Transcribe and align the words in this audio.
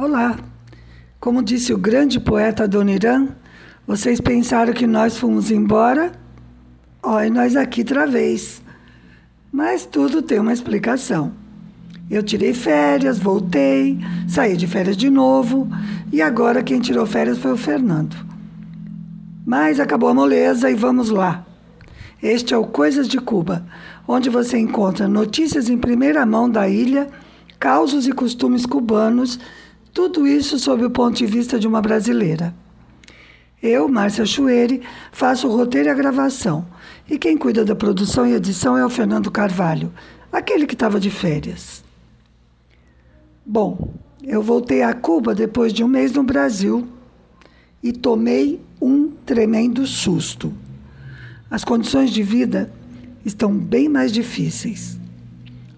Olá! 0.00 0.34
Como 1.20 1.42
disse 1.42 1.74
o 1.74 1.76
grande 1.76 2.18
poeta 2.18 2.64
Adoniran, 2.64 3.36
vocês 3.86 4.18
pensaram 4.18 4.72
que 4.72 4.86
nós 4.86 5.18
fomos 5.18 5.50
embora? 5.50 6.12
Olha, 7.02 7.28
nós 7.28 7.54
aqui 7.54 7.82
outra 7.82 8.06
vez. 8.06 8.62
Mas 9.52 9.84
tudo 9.84 10.22
tem 10.22 10.38
uma 10.38 10.54
explicação. 10.54 11.34
Eu 12.10 12.22
tirei 12.22 12.54
férias, 12.54 13.18
voltei, 13.18 14.00
saí 14.26 14.56
de 14.56 14.66
férias 14.66 14.96
de 14.96 15.10
novo 15.10 15.68
e 16.10 16.22
agora 16.22 16.62
quem 16.62 16.80
tirou 16.80 17.04
férias 17.04 17.36
foi 17.36 17.52
o 17.52 17.58
Fernando. 17.58 18.16
Mas 19.44 19.78
acabou 19.78 20.08
a 20.08 20.14
moleza 20.14 20.70
e 20.70 20.74
vamos 20.74 21.10
lá. 21.10 21.44
Este 22.22 22.54
é 22.54 22.56
o 22.56 22.64
Coisas 22.64 23.06
de 23.06 23.18
Cuba, 23.18 23.66
onde 24.08 24.30
você 24.30 24.56
encontra 24.56 25.06
notícias 25.06 25.68
em 25.68 25.76
primeira 25.76 26.24
mão 26.24 26.48
da 26.48 26.66
ilha, 26.66 27.06
causos 27.58 28.06
e 28.06 28.12
costumes 28.12 28.64
cubanos 28.64 29.38
tudo 29.92 30.26
isso 30.26 30.58
sob 30.58 30.84
o 30.84 30.90
ponto 30.90 31.16
de 31.16 31.26
vista 31.26 31.58
de 31.58 31.66
uma 31.66 31.80
brasileira. 31.80 32.54
Eu, 33.62 33.88
Márcia 33.88 34.24
Chueri, 34.24 34.82
faço 35.12 35.46
o 35.46 35.54
roteiro 35.54 35.88
e 35.88 35.90
a 35.90 35.94
gravação. 35.94 36.66
E 37.08 37.18
quem 37.18 37.36
cuida 37.36 37.64
da 37.64 37.74
produção 37.74 38.26
e 38.26 38.32
edição 38.32 38.76
é 38.76 38.84
o 38.84 38.88
Fernando 38.88 39.30
Carvalho, 39.30 39.92
aquele 40.32 40.66
que 40.66 40.74
estava 40.74 40.98
de 40.98 41.10
férias. 41.10 41.84
Bom, 43.44 43.92
eu 44.22 44.42
voltei 44.42 44.82
a 44.82 44.94
Cuba 44.94 45.34
depois 45.34 45.72
de 45.72 45.82
um 45.82 45.88
mês 45.88 46.12
no 46.12 46.22
Brasil 46.22 46.86
e 47.82 47.92
tomei 47.92 48.60
um 48.80 49.10
tremendo 49.26 49.86
susto. 49.86 50.52
As 51.50 51.64
condições 51.64 52.10
de 52.10 52.22
vida 52.22 52.72
estão 53.24 53.52
bem 53.52 53.88
mais 53.88 54.12
difíceis. 54.12 54.98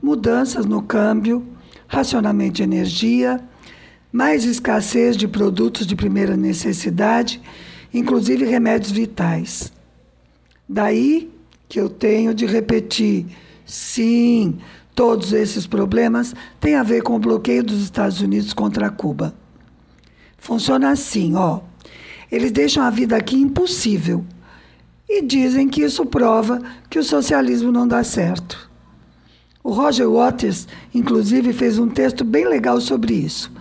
Mudanças 0.02 0.66
no 0.66 0.82
câmbio, 0.82 1.44
racionamento 1.88 2.54
de 2.54 2.62
energia, 2.62 3.40
mais 4.12 4.44
escassez 4.44 5.16
de 5.16 5.26
produtos 5.26 5.86
de 5.86 5.96
primeira 5.96 6.36
necessidade, 6.36 7.40
inclusive 7.92 8.44
remédios 8.44 8.92
vitais. 8.92 9.72
Daí 10.68 11.30
que 11.68 11.80
eu 11.80 11.88
tenho 11.88 12.34
de 12.34 12.44
repetir: 12.44 13.26
sim, 13.64 14.58
todos 14.94 15.32
esses 15.32 15.66
problemas 15.66 16.34
têm 16.60 16.74
a 16.74 16.82
ver 16.82 17.02
com 17.02 17.16
o 17.16 17.18
bloqueio 17.18 17.64
dos 17.64 17.82
Estados 17.82 18.20
Unidos 18.20 18.52
contra 18.52 18.90
Cuba. 18.90 19.34
Funciona 20.36 20.90
assim, 20.90 21.34
ó. 21.34 21.60
Eles 22.30 22.50
deixam 22.50 22.82
a 22.82 22.90
vida 22.90 23.16
aqui 23.16 23.36
impossível 23.36 24.24
e 25.08 25.22
dizem 25.22 25.68
que 25.68 25.82
isso 25.82 26.04
prova 26.06 26.62
que 26.88 26.98
o 26.98 27.04
socialismo 27.04 27.70
não 27.70 27.86
dá 27.86 28.02
certo. 28.02 28.70
O 29.62 29.70
Roger 29.70 30.10
Waters, 30.10 30.66
inclusive, 30.94 31.52
fez 31.52 31.78
um 31.78 31.88
texto 31.88 32.24
bem 32.24 32.46
legal 32.46 32.80
sobre 32.80 33.14
isso. 33.14 33.52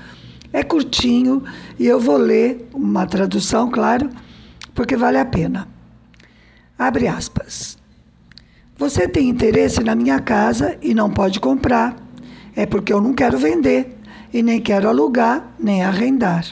É 0.53 0.63
curtinho 0.63 1.43
e 1.79 1.87
eu 1.87 1.99
vou 1.99 2.17
ler 2.17 2.67
uma 2.73 3.05
tradução, 3.05 3.69
claro, 3.69 4.09
porque 4.73 4.97
vale 4.97 5.17
a 5.17 5.25
pena. 5.25 5.67
Abre 6.77 7.07
aspas. 7.07 7.77
Você 8.77 9.07
tem 9.07 9.29
interesse 9.29 9.81
na 9.81 9.95
minha 9.95 10.19
casa 10.19 10.77
e 10.81 10.93
não 10.93 11.09
pode 11.09 11.39
comprar. 11.39 11.95
É 12.55 12.65
porque 12.65 12.91
eu 12.91 12.99
não 12.99 13.13
quero 13.13 13.37
vender 13.37 13.97
e 14.33 14.41
nem 14.41 14.59
quero 14.59 14.89
alugar 14.89 15.53
nem 15.59 15.83
arrendar. 15.83 16.45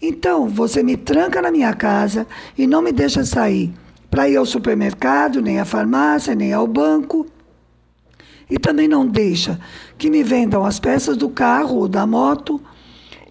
Então, 0.00 0.48
você 0.48 0.82
me 0.82 0.96
tranca 0.96 1.40
na 1.40 1.50
minha 1.50 1.72
casa 1.74 2.26
e 2.56 2.66
não 2.66 2.82
me 2.82 2.92
deixa 2.92 3.24
sair 3.24 3.72
para 4.10 4.28
ir 4.28 4.36
ao 4.36 4.46
supermercado, 4.46 5.40
nem 5.40 5.60
à 5.60 5.64
farmácia, 5.64 6.34
nem 6.34 6.52
ao 6.52 6.66
banco. 6.66 7.26
E 8.48 8.58
também 8.58 8.88
não 8.88 9.06
deixa 9.06 9.60
que 9.98 10.10
me 10.10 10.22
vendam 10.22 10.64
as 10.64 10.78
peças 10.78 11.16
do 11.16 11.28
carro 11.28 11.76
ou 11.76 11.88
da 11.88 12.06
moto 12.06 12.60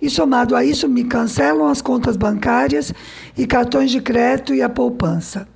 e 0.05 0.09
somado 0.09 0.55
a 0.55 0.63
isso, 0.63 0.87
me 0.87 1.03
cancelam 1.03 1.67
as 1.67 1.81
contas 1.81 2.15
bancárias 2.15 2.93
e 3.35 3.47
cartões 3.47 3.89
de 3.89 3.99
crédito 3.99 4.53
e 4.53 4.61
a 4.61 4.69
poupança. 4.69 5.47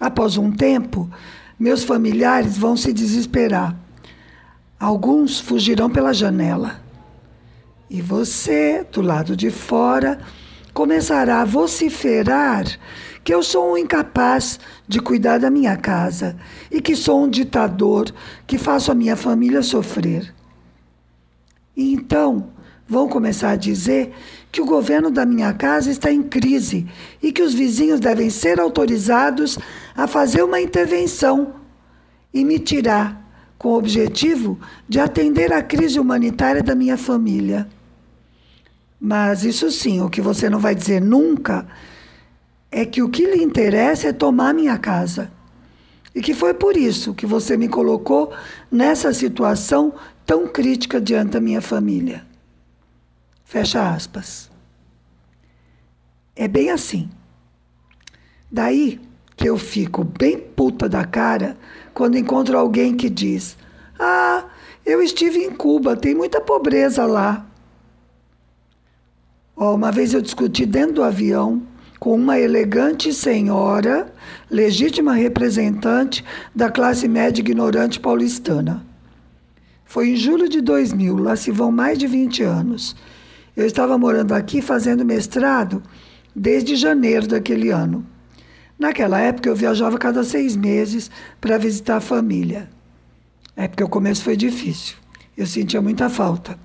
Após 0.00 0.36
um 0.36 0.50
tempo, 0.50 1.08
meus 1.56 1.84
familiares 1.84 2.58
vão 2.58 2.76
se 2.76 2.92
desesperar. 2.92 3.76
Alguns 4.78 5.38
fugirão 5.38 5.88
pela 5.88 6.12
janela. 6.12 6.80
E 7.88 8.02
você, 8.02 8.84
do 8.90 9.00
lado 9.00 9.36
de 9.36 9.50
fora, 9.50 10.18
começará 10.74 11.42
a 11.42 11.44
vociferar 11.44 12.64
que 13.22 13.32
eu 13.32 13.40
sou 13.40 13.72
um 13.72 13.78
incapaz 13.78 14.58
de 14.88 14.98
cuidar 14.98 15.38
da 15.38 15.48
minha 15.48 15.76
casa 15.76 16.36
e 16.72 16.80
que 16.80 16.96
sou 16.96 17.22
um 17.22 17.28
ditador 17.28 18.12
que 18.48 18.58
faço 18.58 18.90
a 18.90 18.96
minha 18.96 19.14
família 19.14 19.62
sofrer. 19.62 20.34
E 21.76 21.92
então, 21.94 22.55
vão 22.88 23.08
começar 23.08 23.50
a 23.50 23.56
dizer 23.56 24.12
que 24.52 24.60
o 24.60 24.66
governo 24.66 25.10
da 25.10 25.26
minha 25.26 25.52
casa 25.52 25.90
está 25.90 26.10
em 26.10 26.22
crise 26.22 26.86
e 27.22 27.32
que 27.32 27.42
os 27.42 27.52
vizinhos 27.52 28.00
devem 28.00 28.30
ser 28.30 28.60
autorizados 28.60 29.58
a 29.94 30.06
fazer 30.06 30.42
uma 30.42 30.60
intervenção 30.60 31.54
e 32.32 32.44
me 32.44 32.58
tirar, 32.58 33.24
com 33.58 33.70
o 33.70 33.78
objetivo 33.78 34.58
de 34.88 35.00
atender 35.00 35.52
à 35.52 35.62
crise 35.62 35.98
humanitária 35.98 36.62
da 36.62 36.74
minha 36.74 36.96
família. 36.96 37.66
Mas 39.00 39.44
isso 39.44 39.70
sim, 39.70 40.00
o 40.00 40.10
que 40.10 40.20
você 40.20 40.48
não 40.48 40.58
vai 40.58 40.74
dizer 40.74 41.00
nunca 41.00 41.66
é 42.70 42.84
que 42.84 43.02
o 43.02 43.08
que 43.08 43.24
lhe 43.24 43.42
interessa 43.42 44.08
é 44.08 44.12
tomar 44.12 44.52
minha 44.52 44.76
casa. 44.78 45.30
E 46.14 46.20
que 46.20 46.34
foi 46.34 46.54
por 46.54 46.76
isso 46.76 47.14
que 47.14 47.26
você 47.26 47.56
me 47.56 47.68
colocou 47.68 48.32
nessa 48.70 49.12
situação 49.12 49.94
tão 50.24 50.46
crítica 50.46 51.00
diante 51.00 51.32
da 51.32 51.40
minha 51.40 51.60
família. 51.60 52.26
Fecha 53.46 53.88
aspas. 53.90 54.50
É 56.34 56.48
bem 56.48 56.68
assim. 56.68 57.08
Daí 58.50 59.00
que 59.36 59.48
eu 59.48 59.56
fico 59.56 60.02
bem 60.02 60.36
puta 60.36 60.88
da 60.88 61.04
cara 61.04 61.56
quando 61.94 62.18
encontro 62.18 62.58
alguém 62.58 62.96
que 62.96 63.08
diz: 63.08 63.56
Ah, 64.00 64.46
eu 64.84 65.00
estive 65.00 65.38
em 65.38 65.52
Cuba, 65.52 65.94
tem 65.96 66.12
muita 66.12 66.40
pobreza 66.40 67.06
lá. 67.06 67.46
Oh, 69.54 69.74
uma 69.76 69.92
vez 69.92 70.12
eu 70.12 70.20
discuti 70.20 70.66
dentro 70.66 70.96
do 70.96 71.04
avião 71.04 71.62
com 72.00 72.16
uma 72.16 72.40
elegante 72.40 73.12
senhora, 73.14 74.12
legítima 74.50 75.14
representante 75.14 76.24
da 76.52 76.68
classe 76.68 77.06
média 77.06 77.40
ignorante 77.40 78.00
paulistana. 78.00 78.84
Foi 79.84 80.10
em 80.10 80.16
julho 80.16 80.48
de 80.48 80.60
2000, 80.60 81.16
lá 81.16 81.36
se 81.36 81.52
vão 81.52 81.70
mais 81.70 81.96
de 81.96 82.08
20 82.08 82.42
anos. 82.42 82.96
Eu 83.56 83.66
estava 83.66 83.96
morando 83.96 84.32
aqui 84.32 84.60
fazendo 84.60 85.04
mestrado 85.04 85.82
desde 86.34 86.76
janeiro 86.76 87.26
daquele 87.26 87.70
ano. 87.70 88.06
Naquela 88.78 89.18
época 89.18 89.48
eu 89.48 89.56
viajava 89.56 89.96
cada 89.96 90.22
seis 90.22 90.54
meses 90.54 91.10
para 91.40 91.56
visitar 91.56 91.96
a 91.96 92.00
família. 92.00 92.68
É 93.56 93.66
porque 93.66 93.82
o 93.82 93.88
começo 93.88 94.22
foi 94.22 94.36
difícil. 94.36 94.96
Eu 95.34 95.46
sentia 95.46 95.80
muita 95.80 96.10
falta. 96.10 96.58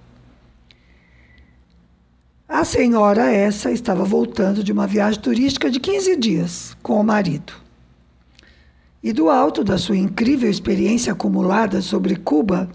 A 2.48 2.66
senhora 2.66 3.32
essa 3.32 3.72
estava 3.72 4.04
voltando 4.04 4.62
de 4.62 4.74
uma 4.74 4.86
viagem 4.86 5.22
turística 5.22 5.72
de 5.72 5.80
15 5.80 6.18
dias 6.18 6.78
com 6.84 7.00
o 7.00 7.04
marido. 7.04 7.54
E 9.02 9.14
do 9.14 9.30
alto 9.30 9.64
da 9.64 9.78
sua 9.78 9.96
incrível 9.96 10.50
experiência 10.50 11.14
acumulada 11.14 11.82
sobre 11.82 12.18
Cuba, 12.18 12.70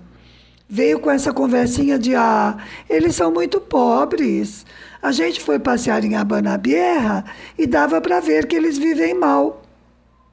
veio 0.69 0.99
com 0.99 1.11
essa 1.11 1.33
conversinha 1.33 1.99
de 1.99 2.15
ah, 2.15 2.57
eles 2.89 3.15
são 3.15 3.33
muito 3.33 3.61
pobres. 3.61 4.67
A 5.01 5.13
gente 5.13 5.41
foi 5.41 5.59
passear 5.59 6.05
em 6.05 6.17
Abanabierra 6.17 7.25
e 7.57 7.67
dava 7.67 8.01
para 8.01 8.21
ver 8.21 8.47
que 8.47 8.57
eles 8.57 8.77
vivem 8.77 9.15
mal. 9.15 9.63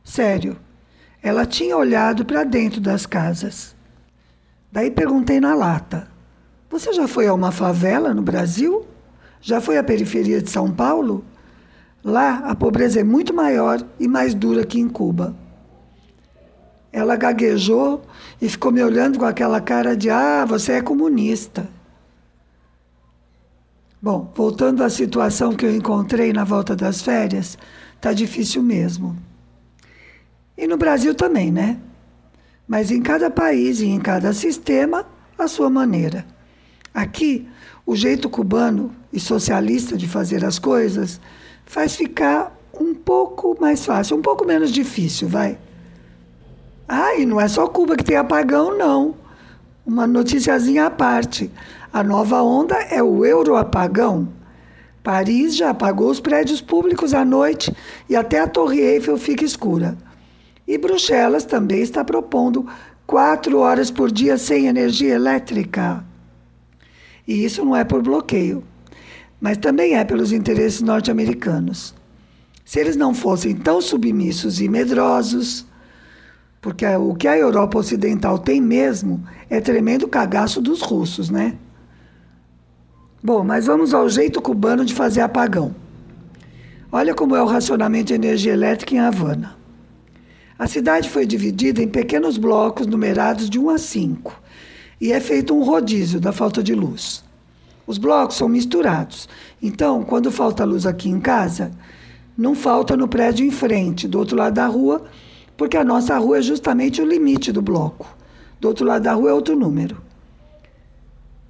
Sério. 0.03 0.57
Ela 1.21 1.45
tinha 1.45 1.77
olhado 1.77 2.25
para 2.25 2.43
dentro 2.43 2.81
das 2.81 3.05
casas. 3.05 3.73
Daí 4.71 4.91
perguntei 4.91 5.39
na 5.39 5.53
lata: 5.53 6.07
Você 6.69 6.91
já 6.91 7.07
foi 7.07 7.27
a 7.27 7.33
uma 7.33 7.51
favela 7.51 8.13
no 8.13 8.21
Brasil? 8.21 8.85
Já 9.39 9.61
foi 9.61 9.77
à 9.77 9.83
periferia 9.83 10.41
de 10.41 10.49
São 10.49 10.71
Paulo? 10.71 11.23
Lá 12.03 12.39
a 12.39 12.55
pobreza 12.55 12.99
é 12.99 13.03
muito 13.03 13.33
maior 13.33 13.81
e 13.97 14.07
mais 14.07 14.33
dura 14.33 14.65
que 14.65 14.79
em 14.79 14.89
Cuba. 14.89 15.33
Ela 16.93 17.15
gaguejou 17.15 18.03
e 18.39 18.47
ficou 18.47 18.71
me 18.71 18.83
olhando 18.83 19.17
com 19.17 19.25
aquela 19.25 19.59
cara 19.59 19.97
de: 19.97 20.11
ah, 20.11 20.45
você 20.45 20.73
é 20.73 20.81
comunista. 20.81 21.67
Bom, 23.99 24.31
voltando 24.35 24.83
à 24.83 24.89
situação 24.91 25.55
que 25.55 25.65
eu 25.65 25.75
encontrei 25.75 26.31
na 26.31 26.43
volta 26.43 26.75
das 26.75 27.01
férias, 27.01 27.57
tá 27.99 28.13
difícil 28.13 28.61
mesmo. 28.61 29.17
E 30.55 30.67
no 30.67 30.77
Brasil 30.77 31.15
também, 31.15 31.51
né? 31.51 31.79
Mas 32.67 32.91
em 32.91 33.01
cada 33.01 33.31
país 33.31 33.79
e 33.79 33.87
em 33.87 33.99
cada 33.99 34.31
sistema, 34.31 35.03
a 35.37 35.47
sua 35.47 35.69
maneira. 35.69 36.25
Aqui, 36.93 37.47
o 37.87 37.95
jeito 37.95 38.29
cubano 38.29 38.93
e 39.11 39.19
socialista 39.19 39.97
de 39.97 40.07
fazer 40.07 40.45
as 40.45 40.59
coisas 40.59 41.19
faz 41.65 41.95
ficar 41.95 42.55
um 42.79 42.93
pouco 42.93 43.57
mais 43.59 43.83
fácil, 43.83 44.15
um 44.15 44.21
pouco 44.21 44.45
menos 44.45 44.71
difícil, 44.71 45.27
vai. 45.27 45.57
Ah, 46.87 47.15
e 47.15 47.25
não 47.25 47.39
é 47.39 47.47
só 47.47 47.67
Cuba 47.67 47.95
que 47.95 48.03
tem 48.03 48.17
apagão, 48.17 48.77
não. 48.77 49.15
Uma 49.85 50.05
noticiazinha 50.05 50.85
à 50.85 50.89
parte. 50.91 51.49
A 51.91 52.03
nova 52.03 52.41
onda 52.41 52.75
é 52.75 53.01
o 53.01 53.25
euroapagão. 53.25 54.27
Paris 55.03 55.55
já 55.55 55.69
apagou 55.69 56.09
os 56.09 56.19
prédios 56.19 56.61
públicos 56.61 57.13
à 57.13 57.25
noite 57.25 57.75
e 58.09 58.15
até 58.15 58.39
a 58.39 58.47
Torre 58.47 58.79
Eiffel 58.79 59.17
fica 59.17 59.43
escura. 59.43 59.97
E 60.65 60.77
Bruxelas 60.77 61.43
também 61.43 61.81
está 61.81 62.05
propondo 62.05 62.65
quatro 63.05 63.59
horas 63.59 63.91
por 63.91 64.09
dia 64.09 64.37
sem 64.37 64.67
energia 64.67 65.13
elétrica. 65.13 66.05
E 67.27 67.43
isso 67.43 67.63
não 67.65 67.75
é 67.75 67.83
por 67.83 68.01
bloqueio, 68.01 68.63
mas 69.39 69.57
também 69.57 69.95
é 69.95 70.05
pelos 70.05 70.31
interesses 70.31 70.81
norte-americanos. 70.81 71.93
Se 72.63 72.79
eles 72.79 72.95
não 72.95 73.13
fossem 73.13 73.55
tão 73.55 73.81
submissos 73.81 74.61
e 74.61 74.69
medrosos, 74.69 75.65
porque 76.63 76.85
o 76.85 77.13
que 77.13 77.27
a 77.27 77.37
Europa 77.37 77.77
Ocidental 77.77 78.39
tem 78.39 78.61
mesmo 78.61 79.21
é 79.49 79.59
tremendo 79.59 80.07
cagaço 80.07 80.61
dos 80.61 80.81
russos, 80.81 81.29
né? 81.29 81.57
Bom, 83.21 83.43
mas 83.43 83.65
vamos 83.65 83.93
ao 83.93 84.07
jeito 84.07 84.41
cubano 84.41 84.85
de 84.85 84.93
fazer 84.93 85.19
apagão. 85.19 85.75
Olha 86.89 87.13
como 87.13 87.35
é 87.35 87.43
o 87.43 87.45
racionamento 87.45 88.05
de 88.05 88.13
energia 88.13 88.53
elétrica 88.53 88.95
em 88.95 88.99
Havana. 88.99 89.57
A 90.57 90.65
cidade 90.65 91.09
foi 91.09 91.25
dividida 91.25 91.83
em 91.83 91.87
pequenos 91.87 92.37
blocos 92.37 92.87
numerados 92.87 93.49
de 93.49 93.59
1 93.59 93.69
a 93.69 93.77
5 93.77 94.41
e 95.01 95.11
é 95.11 95.19
feito 95.19 95.53
um 95.53 95.63
rodízio 95.63 96.21
da 96.21 96.31
falta 96.31 96.63
de 96.63 96.73
luz. 96.73 97.25
Os 97.85 97.97
blocos 97.97 98.37
são 98.37 98.47
misturados, 98.47 99.27
então, 99.61 100.01
quando 100.01 100.31
falta 100.31 100.63
luz 100.63 100.85
aqui 100.85 101.09
em 101.09 101.19
casa, 101.19 101.71
não 102.37 102.55
falta 102.55 102.95
no 102.95 103.09
prédio 103.09 103.45
em 103.45 103.51
frente, 103.51 104.07
do 104.07 104.17
outro 104.17 104.37
lado 104.37 104.53
da 104.53 104.65
rua, 104.67 105.03
porque 105.55 105.77
a 105.77 105.83
nossa 105.83 106.17
rua 106.17 106.39
é 106.39 106.41
justamente 106.41 107.01
o 107.01 107.05
limite 107.05 107.51
do 107.51 107.61
bloco. 107.61 108.07
Do 108.59 108.67
outro 108.67 108.85
lado 108.85 109.03
da 109.03 109.13
rua 109.13 109.29
é 109.29 109.33
outro 109.33 109.55
número. 109.55 110.01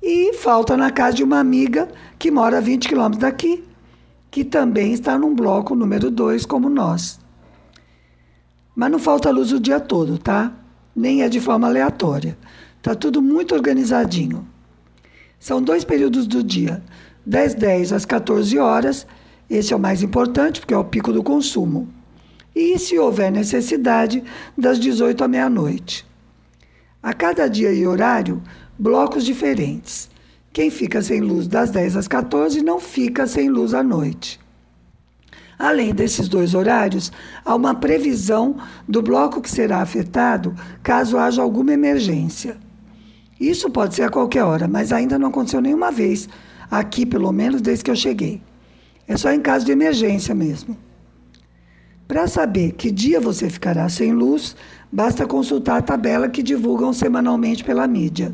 E 0.01 0.33
falta 0.33 0.75
na 0.75 0.91
casa 0.91 1.17
de 1.17 1.23
uma 1.23 1.39
amiga 1.39 1.87
que 2.19 2.29
mora 2.29 2.57
a 2.57 2.61
20 2.61 2.89
quilômetros 2.89 3.21
daqui, 3.21 3.63
que 4.29 4.43
também 4.43 4.91
está 4.93 5.17
num 5.17 5.33
bloco 5.33 5.75
número 5.75 6.11
2, 6.11 6.45
como 6.45 6.67
nós. 6.69 7.19
Mas 8.75 8.91
não 8.91 8.99
falta 8.99 9.31
luz 9.31 9.51
o 9.51 9.59
dia 9.59 9.79
todo, 9.79 10.17
tá? 10.17 10.51
Nem 10.95 11.21
é 11.21 11.29
de 11.29 11.39
forma 11.39 11.67
aleatória. 11.67 12.37
Tá 12.81 12.93
tudo 12.95 13.21
muito 13.21 13.55
organizadinho. 13.55 14.45
São 15.39 15.61
dois 15.61 15.83
períodos 15.83 16.27
do 16.27 16.43
dia, 16.43 16.83
10, 17.25 17.55
10 17.55 17.93
às 17.93 18.05
14 18.05 18.57
horas. 18.57 19.07
Esse 19.49 19.71
é 19.71 19.75
o 19.75 19.79
mais 19.79 20.01
importante, 20.01 20.59
porque 20.59 20.73
é 20.73 20.77
o 20.77 20.83
pico 20.83 21.13
do 21.13 21.23
consumo. 21.23 21.87
E, 22.55 22.77
se 22.77 22.97
houver 22.99 23.31
necessidade, 23.31 24.23
das 24.57 24.79
18 24.79 25.23
à 25.23 25.27
meia-noite. 25.27 26.05
A 27.01 27.13
cada 27.13 27.47
dia 27.47 27.73
e 27.73 27.85
horário, 27.85 28.41
blocos 28.77 29.25
diferentes. 29.25 30.09
Quem 30.51 30.69
fica 30.69 31.01
sem 31.01 31.19
luz 31.19 31.47
das 31.47 31.71
10 31.71 31.97
às 31.97 32.07
14 32.07 32.61
não 32.61 32.79
fica 32.79 33.25
sem 33.25 33.49
luz 33.49 33.73
à 33.73 33.81
noite. 33.81 34.39
Além 35.57 35.93
desses 35.93 36.27
dois 36.27 36.53
horários, 36.53 37.11
há 37.43 37.55
uma 37.55 37.73
previsão 37.73 38.57
do 38.87 39.01
bloco 39.01 39.41
que 39.41 39.49
será 39.49 39.81
afetado 39.81 40.55
caso 40.81 41.17
haja 41.17 41.41
alguma 41.41 41.73
emergência. 41.73 42.57
Isso 43.39 43.69
pode 43.69 43.95
ser 43.95 44.03
a 44.03 44.09
qualquer 44.09 44.43
hora, 44.43 44.67
mas 44.67 44.91
ainda 44.91 45.17
não 45.17 45.29
aconteceu 45.29 45.59
nenhuma 45.59 45.91
vez, 45.91 46.29
aqui 46.69 47.05
pelo 47.05 47.31
menos 47.31 47.61
desde 47.61 47.83
que 47.83 47.91
eu 47.91 47.95
cheguei. 47.95 48.41
É 49.07 49.17
só 49.17 49.31
em 49.31 49.41
caso 49.41 49.65
de 49.65 49.71
emergência 49.71 50.33
mesmo. 50.33 50.77
Para 52.13 52.27
saber 52.27 52.73
que 52.73 52.91
dia 52.91 53.19
você 53.19 53.49
ficará 53.49 53.89
sem 53.89 54.13
luz, 54.13 54.55
basta 54.91 55.25
consultar 55.25 55.77
a 55.77 55.81
tabela 55.81 56.29
que 56.29 56.43
divulgam 56.43 56.93
semanalmente 56.93 57.63
pela 57.63 57.87
mídia. 57.87 58.31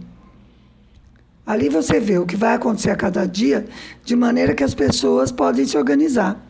Ali 1.46 1.70
você 1.70 1.98
vê 1.98 2.18
o 2.18 2.26
que 2.26 2.36
vai 2.36 2.56
acontecer 2.56 2.90
a 2.90 2.96
cada 2.98 3.26
dia, 3.26 3.66
de 4.04 4.18
maneira 4.18 4.54
que 4.54 4.66
as 4.66 4.74
pessoas 4.74 5.31
podem 5.31 5.66
se 5.66 5.78
organizar. 5.78 6.46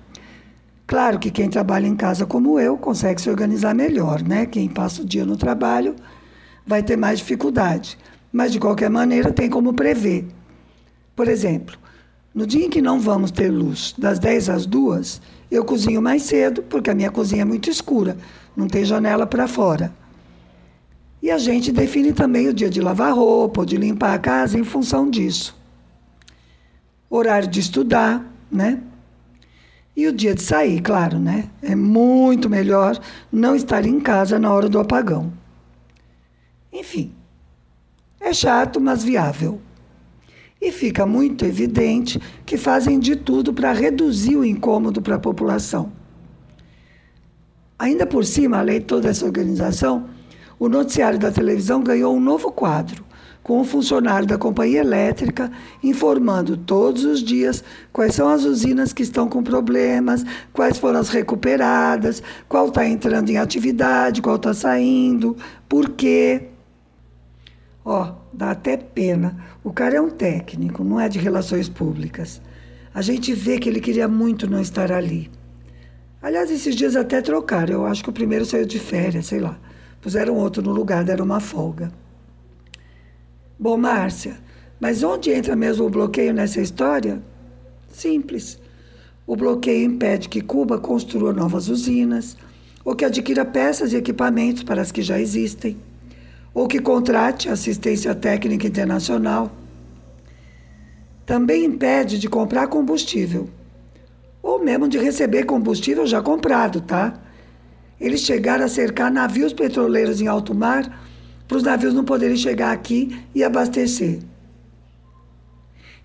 Claro 0.87 1.19
que 1.19 1.29
quem 1.29 1.47
trabalha 1.47 1.85
em 1.85 1.95
casa 1.95 2.25
como 2.25 2.59
eu 2.59 2.75
consegue 2.77 3.21
se 3.21 3.29
organizar 3.29 3.75
melhor, 3.75 4.23
né? 4.23 4.47
Quem 4.47 4.67
passa 4.67 5.03
o 5.03 5.05
dia 5.05 5.23
no 5.23 5.37
trabalho 5.37 5.95
vai 6.65 6.81
ter 6.81 6.97
mais 6.97 7.19
dificuldade. 7.19 7.95
Mas 8.33 8.51
de 8.51 8.59
qualquer 8.59 8.89
maneira 8.89 9.31
tem 9.31 9.51
como 9.51 9.71
prever. 9.71 10.25
Por 11.15 11.27
exemplo, 11.27 11.77
no 12.33 12.47
dia 12.47 12.65
em 12.65 12.69
que 12.71 12.81
não 12.81 12.99
vamos 12.99 13.29
ter 13.29 13.51
luz, 13.51 13.93
das 13.95 14.17
10 14.17 14.49
às 14.49 14.65
2, 14.65 15.21
eu 15.51 15.65
cozinho 15.65 16.01
mais 16.01 16.23
cedo, 16.23 16.61
porque 16.63 16.89
a 16.89 16.95
minha 16.95 17.09
cozinha 17.09 17.41
é 17.41 17.45
muito 17.45 17.69
escura, 17.69 18.17
não 18.55 18.67
tem 18.67 18.85
janela 18.85 19.25
para 19.25 19.47
fora. 19.47 19.93
E 21.21 21.29
a 21.29 21.37
gente 21.37 21.71
define 21.71 22.13
também 22.13 22.47
o 22.47 22.53
dia 22.53 22.69
de 22.69 22.79
lavar 22.79 23.13
roupa 23.13 23.61
ou 23.61 23.65
de 23.65 23.75
limpar 23.75 24.13
a 24.13 24.19
casa 24.19 24.57
em 24.57 24.63
função 24.63 25.09
disso. 25.09 25.57
Horário 27.09 27.47
de 27.47 27.59
estudar, 27.59 28.25
né? 28.51 28.81
E 29.95 30.07
o 30.07 30.13
dia 30.13 30.33
de 30.33 30.41
sair, 30.41 30.81
claro, 30.81 31.19
né? 31.19 31.49
É 31.61 31.75
muito 31.75 32.49
melhor 32.49 32.97
não 33.31 33.55
estar 33.55 33.85
em 33.85 33.99
casa 33.99 34.39
na 34.39 34.53
hora 34.53 34.69
do 34.69 34.79
apagão. 34.79 35.33
Enfim, 36.71 37.11
é 38.21 38.31
chato, 38.31 38.79
mas 38.79 39.03
viável. 39.03 39.59
E 40.61 40.71
fica 40.71 41.05
muito 41.05 41.45
evidente 41.45 42.19
que 42.45 42.57
fazem 42.57 42.99
de 42.99 43.15
tudo 43.15 43.53
para 43.53 43.71
reduzir 43.71 44.35
o 44.35 44.43
incômodo 44.43 45.01
para 45.01 45.15
a 45.15 45.19
população. 45.19 45.91
Ainda 47.77 48.05
por 48.05 48.25
cima, 48.25 48.57
além 48.57 48.79
de 48.79 48.85
toda 48.85 49.07
essa 49.07 49.25
organização, 49.25 50.09
o 50.59 50.67
noticiário 50.67 51.17
da 51.17 51.31
televisão 51.31 51.81
ganhou 51.81 52.13
um 52.13 52.19
novo 52.19 52.51
quadro, 52.51 53.05
com 53.41 53.61
um 53.61 53.63
funcionário 53.63 54.27
da 54.27 54.37
companhia 54.37 54.81
elétrica 54.81 55.49
informando 55.81 56.57
todos 56.57 57.05
os 57.05 57.23
dias 57.23 57.63
quais 57.93 58.13
são 58.13 58.27
as 58.27 58.43
usinas 58.43 58.91
que 58.91 59.01
estão 59.01 59.29
com 59.29 59.41
problemas, 59.41 60.25
quais 60.51 60.77
foram 60.77 60.99
as 60.99 61.07
recuperadas, 61.07 62.21
qual 62.49 62.67
está 62.67 62.85
entrando 62.85 63.29
em 63.29 63.37
atividade, 63.37 64.21
qual 64.21 64.35
está 64.35 64.53
saindo, 64.53 65.37
por 65.69 65.89
quê. 65.91 66.49
Ó, 67.83 68.13
dá 68.33 68.51
até 68.51 68.77
pena. 68.77 69.37
O 69.63 69.71
cara 69.71 69.95
é 69.95 70.01
um 70.01 70.09
técnico, 70.09 70.83
não 70.83 70.99
é 70.99 71.07
de 71.07 71.19
relações 71.19 71.69
públicas. 71.69 72.41
A 72.93 73.01
gente 73.01 73.33
vê 73.33 73.57
que 73.59 73.69
ele 73.69 73.79
queria 73.79 74.07
muito 74.07 74.49
não 74.49 74.59
estar 74.59 74.91
ali. 74.91 75.29
Aliás, 76.21 76.51
esses 76.51 76.75
dias 76.75 76.95
até 76.95 77.21
trocaram. 77.21 77.73
Eu 77.73 77.85
acho 77.85 78.03
que 78.03 78.09
o 78.09 78.13
primeiro 78.13 78.45
saiu 78.45 78.65
de 78.65 78.79
férias, 78.79 79.27
sei 79.27 79.39
lá. 79.39 79.57
Puseram 80.01 80.35
outro 80.35 80.61
no 80.61 80.71
lugar, 80.71 81.03
deram 81.03 81.25
uma 81.25 81.39
folga. 81.39 81.91
Bom, 83.57 83.77
Márcia, 83.77 84.37
mas 84.79 85.03
onde 85.03 85.31
entra 85.31 85.55
mesmo 85.55 85.85
o 85.85 85.89
bloqueio 85.89 86.33
nessa 86.33 86.61
história? 86.61 87.21
Simples. 87.89 88.59
O 89.27 89.35
bloqueio 89.35 89.85
impede 89.85 90.29
que 90.29 90.41
Cuba 90.41 90.79
construa 90.79 91.33
novas 91.33 91.67
usinas, 91.67 92.37
ou 92.83 92.95
que 92.95 93.05
adquira 93.05 93.45
peças 93.45 93.93
e 93.93 93.97
equipamentos 93.97 94.63
para 94.63 94.81
as 94.81 94.91
que 94.91 95.01
já 95.01 95.19
existem, 95.19 95.77
ou 96.53 96.67
que 96.67 96.79
contrate 96.79 97.49
assistência 97.49 98.13
técnica 98.15 98.67
internacional. 98.67 99.51
Também 101.25 101.65
impede 101.65 102.17
de 102.17 102.27
comprar 102.27 102.67
combustível, 102.67 103.49
ou 104.41 104.63
mesmo 104.63 104.87
de 104.87 104.97
receber 104.97 105.45
combustível 105.45 106.07
já 106.07 106.21
comprado, 106.21 106.81
tá? 106.81 107.19
Eles 107.99 108.21
chegaram 108.21 108.65
a 108.65 108.69
cercar 108.69 109.11
navios 109.11 109.53
petroleiros 109.53 110.21
em 110.21 110.27
alto 110.27 110.55
mar 110.55 111.05
para 111.47 111.57
os 111.57 111.63
navios 111.63 111.93
não 111.93 112.05
poderem 112.05 112.37
chegar 112.37 112.71
aqui 112.71 113.19
e 113.33 113.43
abastecer. 113.43 114.19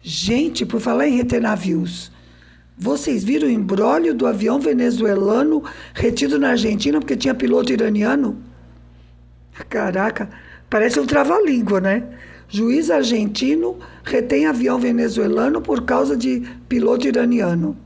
Gente, 0.03 0.67
por 0.67 0.81
falar 0.81 1.09
em 1.09 1.17
reter 1.17 1.41
navios, 1.41 2.11
vocês 2.77 3.23
viram 3.23 3.49
o 3.49 3.51
embrólio 3.51 4.13
do 4.13 4.27
avião 4.27 4.59
venezuelano 4.59 5.63
retido 5.95 6.39
na 6.39 6.51
Argentina 6.51 6.99
porque 6.99 7.17
tinha 7.17 7.35
piloto 7.35 7.73
iraniano? 7.73 8.37
Caraca, 9.69 10.29
parece 10.69 10.99
um 10.99 11.07
trava-língua, 11.07 11.81
né? 11.81 12.09
Juiz 12.49 12.91
argentino 12.91 13.79
retém 14.05 14.47
avião 14.47 14.79
venezuelano 14.79 15.61
por 15.61 15.83
causa 15.83 16.17
de 16.17 16.41
piloto 16.69 17.09
iraniano. 17.09 17.77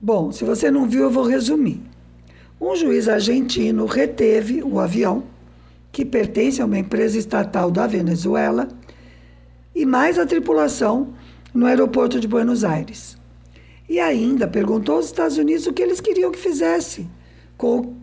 Bom, 0.00 0.32
se 0.32 0.44
você 0.44 0.70
não 0.70 0.88
viu, 0.88 1.02
eu 1.04 1.10
vou 1.10 1.24
resumir. 1.24 1.80
Um 2.60 2.74
juiz 2.74 3.08
argentino 3.08 3.86
reteve 3.86 4.62
o 4.62 4.78
avião 4.78 5.24
que 5.92 6.04
pertence 6.04 6.62
a 6.62 6.64
uma 6.64 6.78
empresa 6.78 7.18
estatal 7.18 7.70
da 7.70 7.86
Venezuela, 7.86 8.66
e 9.74 9.84
mais 9.84 10.18
a 10.18 10.26
tripulação 10.26 11.12
no 11.52 11.66
aeroporto 11.66 12.18
de 12.18 12.26
Buenos 12.26 12.64
Aires. 12.64 13.18
E 13.88 14.00
ainda 14.00 14.48
perguntou 14.48 14.96
aos 14.96 15.06
Estados 15.06 15.36
Unidos 15.36 15.66
o 15.66 15.72
que 15.72 15.82
eles 15.82 16.00
queriam 16.00 16.32
que 16.32 16.38
fizesse 16.38 17.06
com 17.58 17.94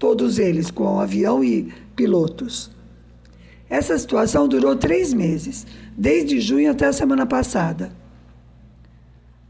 todos 0.00 0.38
eles, 0.38 0.70
com 0.70 0.98
avião 0.98 1.44
e 1.44 1.70
pilotos. 1.94 2.70
Essa 3.68 3.96
situação 3.98 4.48
durou 4.48 4.74
três 4.74 5.12
meses, 5.12 5.66
desde 5.96 6.40
junho 6.40 6.70
até 6.70 6.86
a 6.86 6.92
semana 6.92 7.26
passada. 7.26 7.92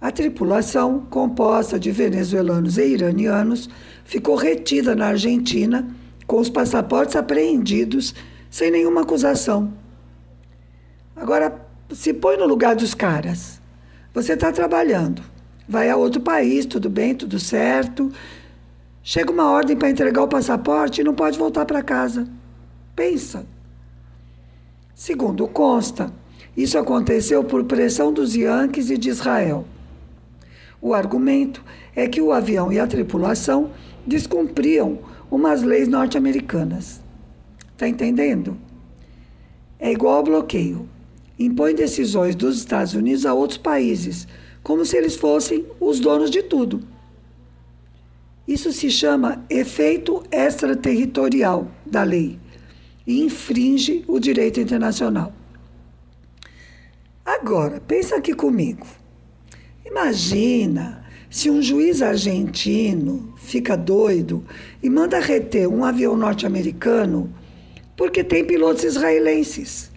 A 0.01 0.11
tripulação, 0.11 1.07
composta 1.09 1.79
de 1.79 1.93
venezuelanos 1.93 2.79
e 2.79 2.85
iranianos, 2.85 3.71
ficou 4.05 4.35
retida 4.35 4.97
na 4.97 5.07
Argentina 5.07 5.89
com 6.27 6.41
os 6.41 6.51
passaportes 6.51 7.15
apreendidos 7.15 8.13
sem 8.51 8.73
nenhuma 8.73 9.03
acusação. 9.03 9.73
Agora, 11.15 11.65
se 11.93 12.13
põe 12.13 12.37
no 12.37 12.47
lugar 12.47 12.75
dos 12.75 12.93
caras. 12.93 13.61
Você 14.13 14.33
está 14.33 14.51
trabalhando, 14.51 15.23
vai 15.69 15.89
a 15.89 15.97
outro 15.97 16.21
país, 16.21 16.67
tudo 16.67 16.91
bem, 16.91 17.15
tudo 17.15 17.39
certo. 17.39 18.11
Chega 19.03 19.33
uma 19.33 19.51
ordem 19.51 19.77
para 19.77 19.91
entregar 19.91 20.23
o 20.23 20.29
passaporte 20.29 21.01
e 21.01 21.05
não 21.05 21.15
pode 21.15 21.39
voltar 21.39 21.65
para 21.65 21.83
casa. 21.83 22.29
Pensa. 22.95 23.47
Segundo 24.95 25.49
consta, 25.49 26.13
isso 26.57 26.77
aconteceu 26.79 27.43
por 27.43 27.65
pressão 27.65 28.13
dos 28.13 28.35
Yankees 28.35 28.91
e 28.91 28.99
de 28.99 29.09
Israel. 29.09 29.65
O 30.83 30.93
argumento 30.93 31.65
é 31.97 32.07
que 32.07 32.21
o 32.21 32.33
avião 32.33 32.73
e 32.73 32.79
a 32.79 32.87
tripulação 32.87 33.71
descumpriam 34.07 34.99
umas 35.31 35.63
leis 35.63 35.89
norte-americanas. 35.89 37.01
Está 37.73 37.89
entendendo? 37.89 38.59
É 39.79 39.91
igual 39.91 40.17
ao 40.17 40.23
bloqueio. 40.23 40.87
Impõe 41.39 41.75
decisões 41.75 42.35
dos 42.35 42.59
Estados 42.59 42.93
Unidos 42.93 43.25
a 43.25 43.33
outros 43.33 43.59
países, 43.59 44.29
como 44.63 44.85
se 44.85 44.97
eles 44.97 45.17
fossem 45.17 45.65
os 45.81 45.99
donos 45.99 46.31
de 46.31 46.43
tudo. 46.43 46.83
Isso 48.47 48.73
se 48.73 48.91
chama 48.91 49.45
efeito 49.49 50.23
extraterritorial 50.31 51.71
da 51.87 52.03
lei 52.03 52.39
e 53.07 53.23
infringe 53.23 54.05
o 54.07 54.19
direito 54.19 54.61
internacional. 54.61 55.33
Agora, 57.25 57.81
pensa 57.81 58.17
aqui 58.17 58.35
comigo. 58.35 58.87
Imagina 59.85 61.05
se 61.29 61.49
um 61.49 61.63
juiz 61.63 62.03
argentino 62.03 63.33
fica 63.37 63.77
doido 63.77 64.45
e 64.83 64.91
manda 64.91 65.21
reter 65.21 65.69
um 65.69 65.85
avião 65.85 66.17
norte-americano 66.17 67.33
porque 67.97 68.25
tem 68.25 68.45
pilotos 68.45 68.83
israelenses, 68.83 69.91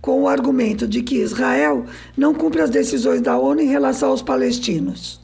com 0.00 0.22
o 0.22 0.28
argumento 0.28 0.88
de 0.88 1.02
que 1.02 1.16
Israel 1.16 1.84
não 2.16 2.32
cumpre 2.32 2.62
as 2.62 2.70
decisões 2.70 3.20
da 3.20 3.36
ONU 3.36 3.60
em 3.60 3.68
relação 3.68 4.08
aos 4.08 4.22
palestinos. 4.22 5.19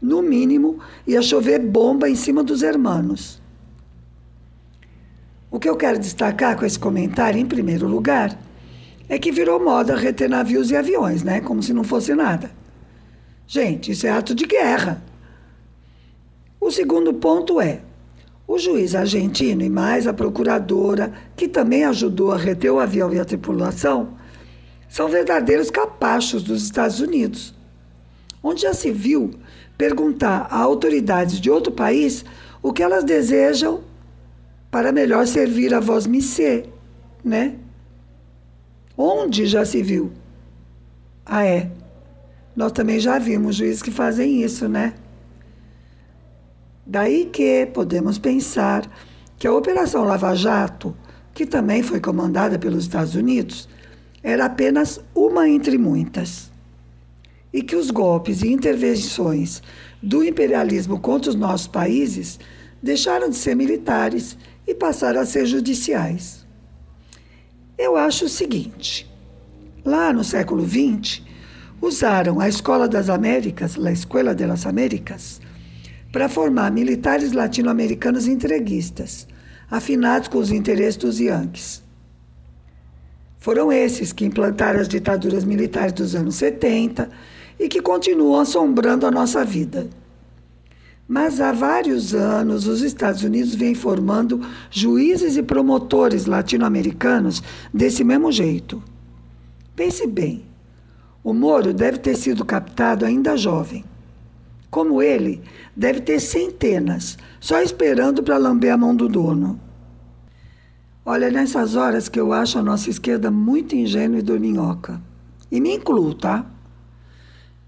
No 0.00 0.22
mínimo, 0.22 0.78
ia 1.06 1.20
chover 1.20 1.58
bomba 1.58 2.08
em 2.08 2.14
cima 2.14 2.42
dos 2.42 2.62
hermanos. 2.62 3.40
O 5.50 5.58
que 5.58 5.68
eu 5.68 5.76
quero 5.76 5.98
destacar 5.98 6.56
com 6.56 6.64
esse 6.64 6.78
comentário, 6.78 7.38
em 7.38 7.44
primeiro 7.44 7.86
lugar, 7.86 8.38
é 9.08 9.18
que 9.18 9.32
virou 9.32 9.62
moda 9.62 9.96
reter 9.96 10.30
navios 10.30 10.70
e 10.70 10.76
aviões, 10.76 11.22
né? 11.22 11.40
Como 11.40 11.62
se 11.62 11.72
não 11.74 11.82
fosse 11.82 12.14
nada. 12.14 12.50
Gente, 13.46 13.90
isso 13.90 14.06
é 14.06 14.10
ato 14.10 14.34
de 14.34 14.46
guerra. 14.46 15.02
O 16.60 16.70
segundo 16.70 17.12
ponto 17.12 17.60
é: 17.60 17.80
o 18.46 18.58
juiz 18.58 18.94
argentino 18.94 19.62
e 19.62 19.68
mais 19.68 20.06
a 20.06 20.12
procuradora, 20.12 21.12
que 21.36 21.48
também 21.48 21.84
ajudou 21.84 22.30
a 22.32 22.36
reter 22.36 22.70
o 22.70 22.78
avião 22.78 23.12
e 23.12 23.18
a 23.18 23.24
tripulação, 23.24 24.14
são 24.88 25.08
verdadeiros 25.08 25.70
capachos 25.70 26.44
dos 26.44 26.62
Estados 26.62 27.00
Unidos. 27.00 27.54
Onde 28.42 28.62
já 28.62 28.72
se 28.72 28.90
viu 28.92 29.32
perguntar 29.80 30.46
a 30.50 30.58
autoridades 30.58 31.40
de 31.40 31.50
outro 31.50 31.72
país 31.72 32.22
o 32.62 32.70
que 32.70 32.82
elas 32.82 33.02
desejam 33.02 33.80
para 34.70 34.92
melhor 34.92 35.26
servir 35.26 35.72
a 35.72 35.80
voz 35.80 36.06
missê, 36.06 36.66
né? 37.24 37.54
Onde 38.94 39.46
já 39.46 39.64
se 39.64 39.82
viu? 39.82 40.12
Ah, 41.24 41.46
é. 41.46 41.70
Nós 42.54 42.72
também 42.72 43.00
já 43.00 43.18
vimos 43.18 43.56
juízes 43.56 43.80
que 43.80 43.90
fazem 43.90 44.42
isso, 44.42 44.68
né? 44.68 44.92
Daí 46.84 47.24
que 47.24 47.64
podemos 47.72 48.18
pensar 48.18 48.86
que 49.38 49.46
a 49.46 49.52
Operação 49.52 50.04
Lava 50.04 50.34
Jato, 50.34 50.94
que 51.32 51.46
também 51.46 51.82
foi 51.82 52.00
comandada 52.00 52.58
pelos 52.58 52.84
Estados 52.84 53.14
Unidos, 53.14 53.66
era 54.22 54.44
apenas 54.44 55.00
uma 55.14 55.48
entre 55.48 55.78
muitas. 55.78 56.49
E 57.52 57.62
que 57.62 57.74
os 57.74 57.90
golpes 57.90 58.42
e 58.42 58.48
intervenções 58.48 59.62
do 60.02 60.24
imperialismo 60.24 61.00
contra 61.00 61.30
os 61.30 61.36
nossos 61.36 61.66
países 61.66 62.38
deixaram 62.82 63.28
de 63.28 63.36
ser 63.36 63.54
militares 63.54 64.36
e 64.66 64.74
passaram 64.74 65.20
a 65.20 65.26
ser 65.26 65.46
judiciais. 65.46 66.46
Eu 67.76 67.96
acho 67.96 68.26
o 68.26 68.28
seguinte: 68.28 69.10
lá 69.84 70.12
no 70.12 70.22
século 70.22 70.66
XX, 70.66 71.22
usaram 71.80 72.40
a 72.40 72.48
Escola 72.48 72.88
das 72.88 73.08
Américas, 73.08 73.78
a 73.78 73.90
Escola 73.90 74.34
de 74.34 74.46
las 74.46 74.66
Américas, 74.66 75.40
para 76.12 76.28
formar 76.28 76.70
militares 76.70 77.32
latino-americanos 77.32 78.26
entreguistas, 78.26 79.26
afinados 79.70 80.28
com 80.28 80.38
os 80.38 80.50
interesses 80.50 80.96
dos 80.96 81.18
Yankees. 81.18 81.82
Foram 83.38 83.72
esses 83.72 84.12
que 84.12 84.26
implantaram 84.26 84.80
as 84.80 84.88
ditaduras 84.88 85.44
militares 85.44 85.94
dos 85.94 86.14
anos 86.14 86.34
70 86.34 87.08
e 87.60 87.68
que 87.68 87.82
continuam 87.82 88.40
assombrando 88.40 89.06
a 89.06 89.10
nossa 89.10 89.44
vida. 89.44 89.86
Mas 91.06 91.42
há 91.42 91.52
vários 91.52 92.14
anos 92.14 92.66
os 92.66 92.80
Estados 92.80 93.22
Unidos 93.22 93.54
vêm 93.54 93.74
formando 93.74 94.40
juízes 94.70 95.36
e 95.36 95.42
promotores 95.42 96.24
latino-americanos 96.24 97.42
desse 97.72 98.02
mesmo 98.02 98.32
jeito. 98.32 98.82
Pense 99.76 100.06
bem, 100.06 100.44
o 101.22 101.34
Moro 101.34 101.74
deve 101.74 101.98
ter 101.98 102.16
sido 102.16 102.46
captado 102.46 103.04
ainda 103.04 103.36
jovem. 103.36 103.84
Como 104.70 105.02
ele, 105.02 105.42
deve 105.76 106.00
ter 106.00 106.18
centenas, 106.18 107.18
só 107.40 107.60
esperando 107.60 108.22
para 108.22 108.38
lamber 108.38 108.72
a 108.72 108.76
mão 108.76 108.94
do 108.94 109.08
dono. 109.08 109.60
Olha, 111.04 111.30
nessas 111.30 111.74
horas 111.74 112.08
que 112.08 112.20
eu 112.20 112.32
acho 112.32 112.58
a 112.58 112.62
nossa 112.62 112.88
esquerda 112.88 113.30
muito 113.30 113.74
ingênua 113.74 114.20
e 114.20 114.22
dorminhoca. 114.22 115.02
E 115.50 115.60
me 115.60 115.74
incluo, 115.74 116.14
tá? 116.14 116.46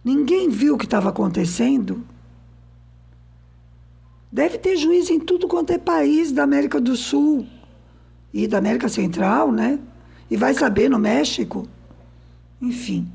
Ninguém 0.05 0.49
viu 0.49 0.75
o 0.75 0.79
que 0.79 0.85
estava 0.85 1.11
acontecendo. 1.11 2.05
Deve 4.31 4.59
ter 4.59 4.77
juiz 4.77 5.11
em 5.11 5.21
tudo 5.21 5.47
quanto 5.47 5.71
é 5.71 5.79
país 5.79 6.33
da 6.33 6.43
América 6.43 6.81
do 6.81 6.97
Sul 6.97 7.47
e 8.33 8.49
da 8.49 8.59
América 8.59 8.89
Central, 8.89 9.53
né? 9.53 9.79
E 10.31 10.37
vai 10.37 10.55
saber 10.55 10.89
no 10.89 10.99
México. 10.99 11.69
Enfim. 12.61 13.07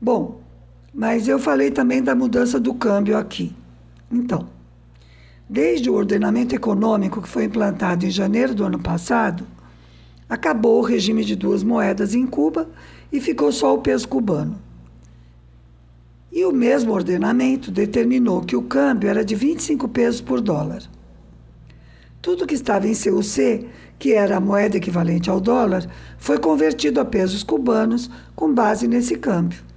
Bom, 0.00 0.40
mas 0.92 1.28
eu 1.28 1.38
falei 1.38 1.70
também 1.70 2.02
da 2.02 2.14
mudança 2.14 2.58
do 2.58 2.74
câmbio 2.74 3.16
aqui. 3.16 3.54
Então, 4.10 4.48
desde 5.48 5.88
o 5.88 5.94
ordenamento 5.94 6.54
econômico 6.54 7.22
que 7.22 7.28
foi 7.28 7.44
implantado 7.44 8.04
em 8.04 8.10
janeiro 8.10 8.54
do 8.54 8.64
ano 8.64 8.78
passado, 8.78 9.46
acabou 10.28 10.80
o 10.80 10.84
regime 10.84 11.24
de 11.24 11.36
duas 11.36 11.62
moedas 11.62 12.14
em 12.14 12.26
Cuba 12.26 12.68
e 13.12 13.20
ficou 13.20 13.52
só 13.52 13.74
o 13.74 13.78
peso 13.78 14.08
cubano. 14.08 14.69
E 16.32 16.44
o 16.44 16.52
mesmo 16.52 16.92
ordenamento 16.92 17.70
determinou 17.70 18.42
que 18.42 18.56
o 18.56 18.62
câmbio 18.62 19.08
era 19.08 19.24
de 19.24 19.34
25 19.34 19.88
pesos 19.88 20.20
por 20.20 20.40
dólar. 20.40 20.82
Tudo 22.22 22.46
que 22.46 22.54
estava 22.54 22.86
em 22.86 22.94
CUC, 22.94 23.66
que 23.98 24.12
era 24.12 24.36
a 24.36 24.40
moeda 24.40 24.76
equivalente 24.76 25.28
ao 25.28 25.40
dólar, 25.40 25.86
foi 26.18 26.38
convertido 26.38 27.00
a 27.00 27.04
pesos 27.04 27.42
cubanos 27.42 28.10
com 28.36 28.52
base 28.52 28.86
nesse 28.86 29.16
câmbio 29.16 29.70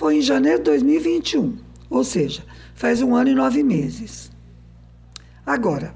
foi 0.00 0.16
em 0.16 0.22
janeiro 0.22 0.60
de 0.60 0.64
2021, 0.64 1.58
ou 1.90 2.02
seja, 2.02 2.42
faz 2.74 3.02
um 3.02 3.14
ano 3.14 3.28
e 3.28 3.34
nove 3.34 3.62
meses. 3.62 4.30
Agora, 5.44 5.92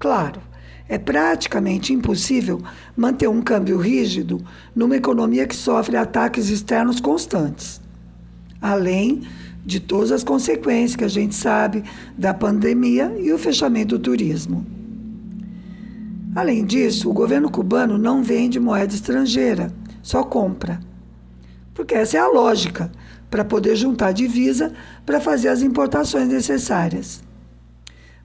claro, 0.00 0.40
é 0.88 0.98
praticamente 0.98 1.92
impossível 1.92 2.60
manter 2.96 3.28
um 3.28 3.40
câmbio 3.40 3.78
rígido 3.78 4.44
numa 4.74 4.96
economia 4.96 5.46
que 5.46 5.54
sofre 5.54 5.96
ataques 5.96 6.48
externos 6.48 6.98
constantes, 6.98 7.80
além 8.60 9.22
de 9.64 9.80
todas 9.80 10.12
as 10.12 10.22
consequências 10.22 10.94
que 10.94 11.04
a 11.04 11.08
gente 11.08 11.34
sabe 11.34 11.82
da 12.16 12.32
pandemia 12.32 13.16
e 13.18 13.32
o 13.32 13.38
fechamento 13.38 13.98
do 13.98 14.02
turismo. 14.02 14.64
Além 16.36 16.64
disso, 16.64 17.10
o 17.10 17.12
governo 17.12 17.50
cubano 17.50 17.98
não 17.98 18.22
vende 18.22 18.60
moeda 18.60 18.94
estrangeira, 18.94 19.72
só 20.02 20.22
compra. 20.22 20.78
Porque 21.74 21.94
essa 21.94 22.16
é 22.16 22.20
a 22.20 22.28
lógica 22.28 22.92
para 23.30 23.44
poder 23.44 23.74
juntar 23.74 24.12
divisa 24.12 24.72
para 25.04 25.20
fazer 25.20 25.48
as 25.48 25.62
importações 25.62 26.28
necessárias. 26.28 27.22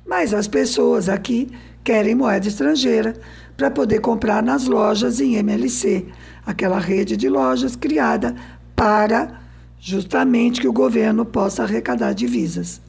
Mas 0.06 0.34
as 0.34 0.48
pessoas 0.48 1.10
aqui 1.10 1.50
querem 1.84 2.14
moeda 2.14 2.48
estrangeira 2.48 3.16
para 3.58 3.72
poder 3.72 4.00
comprar 4.00 4.44
nas 4.44 4.66
lojas 4.66 5.20
em 5.20 5.36
MLC, 5.36 6.06
aquela 6.46 6.80
rede 6.80 7.18
de 7.18 7.30
lojas 7.30 7.76
criada 7.76 8.36
para 8.76 9.41
justamente 9.82 10.62
que 10.62 10.68
o 10.68 10.74
governo 10.74 11.26
possa 11.26 11.64
arrecadar 11.64 12.14
divisas. 12.14 12.80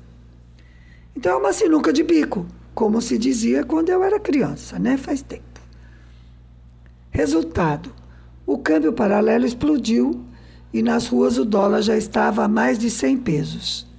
Então 1.16 1.32
é 1.32 1.36
uma 1.36 1.52
sinuca 1.52 1.90
de 1.90 2.02
bico, 2.02 2.46
como 2.74 3.00
se 3.00 3.16
dizia 3.16 3.64
quando 3.64 3.88
eu 3.88 4.04
era 4.04 4.20
criança, 4.20 4.78
né? 4.78 4.98
Faz 4.98 5.22
tempo. 5.22 5.60
Resultado: 7.10 7.90
o 8.46 8.58
câmbio 8.58 8.92
paralelo 8.92 9.46
explodiu 9.46 10.22
e 10.72 10.82
nas 10.82 11.06
ruas 11.06 11.38
o 11.38 11.46
dólar 11.46 11.80
já 11.80 11.96
estava 11.96 12.44
a 12.44 12.48
mais 12.48 12.78
de 12.78 12.90
100 12.90 13.16
pesos. 13.18 13.90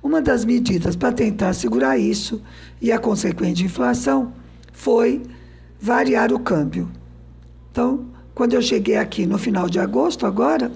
Uma 0.00 0.22
das 0.22 0.44
medidas 0.44 0.94
para 0.94 1.10
tentar 1.10 1.52
segurar 1.52 1.98
isso 1.98 2.40
e 2.80 2.92
a 2.92 2.98
consequente 2.98 3.64
inflação 3.64 4.32
foi 4.72 5.22
variar 5.80 6.32
o 6.32 6.38
câmbio. 6.38 6.88
Então, 7.72 8.06
quando 8.36 8.54
eu 8.54 8.62
cheguei 8.62 8.96
aqui 8.96 9.26
no 9.26 9.36
final 9.36 9.68
de 9.68 9.80
agosto, 9.80 10.24
agora, 10.24 10.70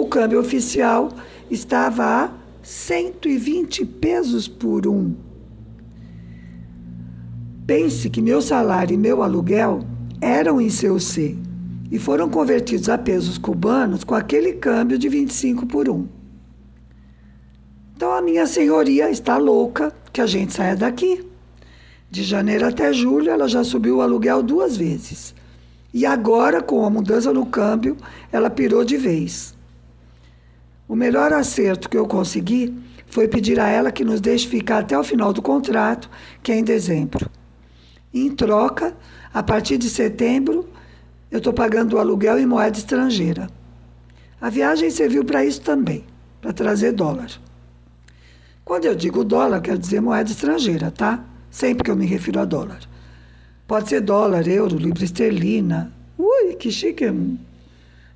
o 0.00 0.06
câmbio 0.06 0.38
oficial 0.38 1.10
estava 1.50 2.04
a 2.04 2.30
120 2.62 3.84
pesos 3.84 4.46
por 4.46 4.86
um. 4.86 5.14
Pense 7.66 8.08
que 8.08 8.22
meu 8.22 8.40
salário 8.40 8.94
e 8.94 8.96
meu 8.96 9.24
aluguel 9.24 9.80
eram 10.20 10.60
em 10.60 10.68
CUC 10.68 11.36
e 11.90 11.98
foram 11.98 12.30
convertidos 12.30 12.88
a 12.88 12.96
pesos 12.96 13.38
cubanos 13.38 14.04
com 14.04 14.14
aquele 14.14 14.52
câmbio 14.52 14.96
de 14.96 15.08
25 15.08 15.66
por 15.66 15.88
um. 15.88 16.06
Então 17.96 18.12
a 18.12 18.22
minha 18.22 18.46
senhoria 18.46 19.10
está 19.10 19.36
louca 19.36 19.92
que 20.12 20.20
a 20.20 20.26
gente 20.26 20.52
saia 20.52 20.76
daqui. 20.76 21.26
De 22.08 22.22
janeiro 22.22 22.66
até 22.66 22.92
julho 22.92 23.30
ela 23.30 23.48
já 23.48 23.64
subiu 23.64 23.96
o 23.96 24.00
aluguel 24.00 24.44
duas 24.44 24.76
vezes. 24.76 25.34
E 25.92 26.06
agora, 26.06 26.62
com 26.62 26.84
a 26.84 26.90
mudança 26.90 27.32
no 27.32 27.46
câmbio, 27.46 27.96
ela 28.30 28.48
pirou 28.48 28.84
de 28.84 28.96
vez. 28.96 29.57
O 30.88 30.96
melhor 30.96 31.34
acerto 31.34 31.88
que 31.88 31.98
eu 31.98 32.06
consegui 32.06 32.74
foi 33.06 33.28
pedir 33.28 33.60
a 33.60 33.68
ela 33.68 33.92
que 33.92 34.04
nos 34.04 34.22
deixe 34.22 34.48
ficar 34.48 34.78
até 34.78 34.98
o 34.98 35.04
final 35.04 35.34
do 35.34 35.42
contrato, 35.42 36.08
que 36.42 36.50
é 36.50 36.56
em 36.56 36.64
dezembro. 36.64 37.30
Em 38.12 38.34
troca, 38.34 38.96
a 39.32 39.42
partir 39.42 39.76
de 39.76 39.90
setembro, 39.90 40.66
eu 41.30 41.38
estou 41.38 41.52
pagando 41.52 41.96
o 41.96 41.98
aluguel 41.98 42.38
em 42.38 42.46
moeda 42.46 42.78
estrangeira. 42.78 43.50
A 44.40 44.48
viagem 44.48 44.90
serviu 44.90 45.24
para 45.24 45.44
isso 45.44 45.60
também, 45.60 46.04
para 46.40 46.54
trazer 46.54 46.92
dólar. 46.92 47.30
Quando 48.64 48.86
eu 48.86 48.94
digo 48.94 49.24
dólar, 49.24 49.60
quero 49.60 49.78
dizer 49.78 50.00
moeda 50.00 50.30
estrangeira, 50.30 50.90
tá? 50.90 51.22
Sempre 51.50 51.84
que 51.84 51.90
eu 51.90 51.96
me 51.96 52.06
refiro 52.06 52.40
a 52.40 52.46
dólar. 52.46 52.80
Pode 53.66 53.90
ser 53.90 54.00
dólar, 54.00 54.48
euro, 54.48 54.78
libra 54.78 55.04
esterlina. 55.04 55.92
Ui, 56.16 56.54
que 56.54 56.70
chique! 56.70 57.04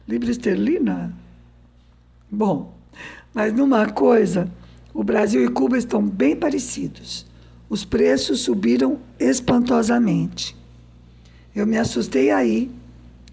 Libra 0.08 0.30
esterlina? 0.30 1.21
Bom, 2.34 2.72
mas 3.34 3.52
numa 3.52 3.90
coisa, 3.90 4.50
o 4.94 5.04
Brasil 5.04 5.44
e 5.44 5.48
Cuba 5.48 5.76
estão 5.76 6.02
bem 6.02 6.34
parecidos. 6.34 7.26
Os 7.68 7.84
preços 7.84 8.40
subiram 8.40 9.00
espantosamente. 9.20 10.56
Eu 11.54 11.66
me 11.66 11.76
assustei 11.76 12.30
aí 12.30 12.70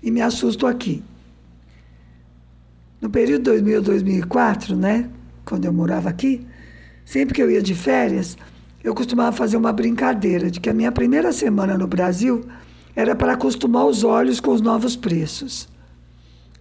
e 0.03 0.11
me 0.11 0.21
assusto 0.21 0.67
aqui. 0.67 1.01
No 2.99 3.09
período 3.09 3.43
2000 3.43 3.81
2004, 3.81 4.75
né, 4.75 5.09
quando 5.45 5.63
eu 5.63 5.71
morava 5.71 6.09
aqui, 6.09 6.45
sempre 7.05 7.33
que 7.33 7.41
eu 7.41 7.49
ia 7.49 7.61
de 7.61 7.75
férias, 7.75 8.37
eu 8.83 8.93
costumava 8.93 9.31
fazer 9.31 9.55
uma 9.55 9.71
brincadeira 9.71 10.51
de 10.51 10.59
que 10.59 10.69
a 10.69 10.73
minha 10.73 10.91
primeira 10.91 11.31
semana 11.31 11.77
no 11.77 11.87
Brasil 11.87 12.43
era 12.93 13.15
para 13.15 13.31
acostumar 13.31 13.85
os 13.85 14.03
olhos 14.03 14.41
com 14.41 14.51
os 14.51 14.59
novos 14.59 14.97
preços. 14.97 15.69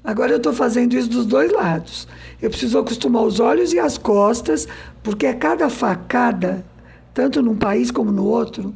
Agora 0.08 0.32
eu 0.32 0.36
estou 0.38 0.52
fazendo 0.52 0.94
isso 0.94 1.08
dos 1.08 1.26
dois 1.26 1.52
lados. 1.52 2.08
Eu 2.40 2.50
preciso 2.50 2.78
acostumar 2.78 3.22
os 3.22 3.40
olhos 3.40 3.72
e 3.72 3.78
as 3.78 3.98
costas, 3.98 4.68
porque 5.02 5.26
é 5.26 5.34
cada 5.34 5.68
facada, 5.68 6.64
tanto 7.12 7.42
num 7.42 7.56
país 7.56 7.90
como 7.90 8.12
no 8.12 8.24
outro. 8.24 8.74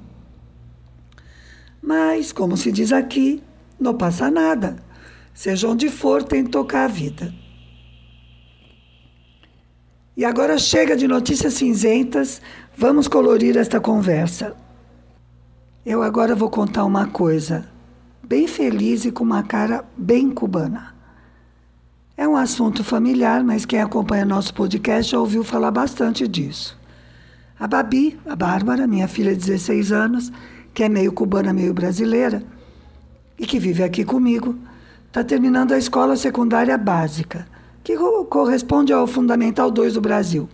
Mas, 1.81 2.33
como 2.33 2.57
se 2.57 2.73
diz 2.73 2.93
aqui, 2.93 3.43
não 3.79 3.95
passa 3.95 4.31
nada. 4.31 4.77
Seja 5.33 5.69
onde 5.69 5.89
for, 5.89 6.23
tem 6.23 6.45
que 6.45 6.51
tocar 6.51 6.85
a 6.85 6.89
vida. 6.89 7.33
E 10.17 10.25
agora 10.25 10.59
chega 10.59 10.95
de 10.97 11.09
notícias 11.09 11.55
cinzentas, 11.55 12.43
vamos 12.77 13.09
colorir 13.09 13.57
esta 13.57 13.81
conversa. 13.81 14.55
Eu 15.87 16.03
agora 16.03 16.35
vou 16.35 16.51
contar 16.51 16.85
uma 16.85 17.07
coisa, 17.07 17.67
bem 18.23 18.47
feliz 18.47 19.05
e 19.05 19.11
com 19.11 19.25
uma 19.25 19.43
cara 19.43 19.85
bem 19.97 20.31
cubana. 20.31 20.92
É 22.23 22.29
um 22.29 22.37
assunto 22.37 22.85
familiar, 22.85 23.43
mas 23.43 23.67
quem 23.67 23.81
acompanha 23.81 24.25
nosso 24.25 24.55
podcast 24.55 25.11
já 25.11 25.19
ouviu 25.19 25.43
falar 25.43 25.73
bastante 25.73 26.29
disso. 26.29 26.79
A 27.59 27.67
Babi, 27.67 28.17
a 28.25 28.37
Bárbara, 28.37 28.87
minha 28.87 29.09
filha 29.09 29.33
de 29.33 29.45
16 29.45 29.91
anos, 29.91 30.33
que 30.73 30.85
é 30.85 30.89
meio 30.89 31.13
cubana, 31.13 31.53
meio 31.53 31.75
brasileira, 31.75 32.45
e 33.37 33.45
que 33.45 33.59
vive 33.59 33.83
aqui 33.83 34.05
comigo, 34.05 34.57
está 35.09 35.25
terminando 35.25 35.73
a 35.73 35.79
escola 35.79 36.15
secundária 36.15 36.79
básica, 36.79 37.45
que 37.83 37.97
corresponde 38.31 38.93
ao 38.93 39.09
Fundamental 39.09 39.69
2 39.69 39.95
do 39.95 40.01
Brasil. 40.01 40.49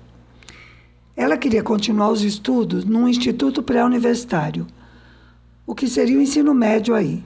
Ela 1.15 1.37
queria 1.37 1.63
continuar 1.63 2.09
os 2.09 2.23
estudos 2.23 2.87
num 2.87 3.07
instituto 3.07 3.63
pré-universitário, 3.63 4.67
o 5.67 5.75
que 5.75 5.87
seria 5.87 6.17
o 6.17 6.23
ensino 6.23 6.55
médio 6.55 6.95
aí. 6.95 7.23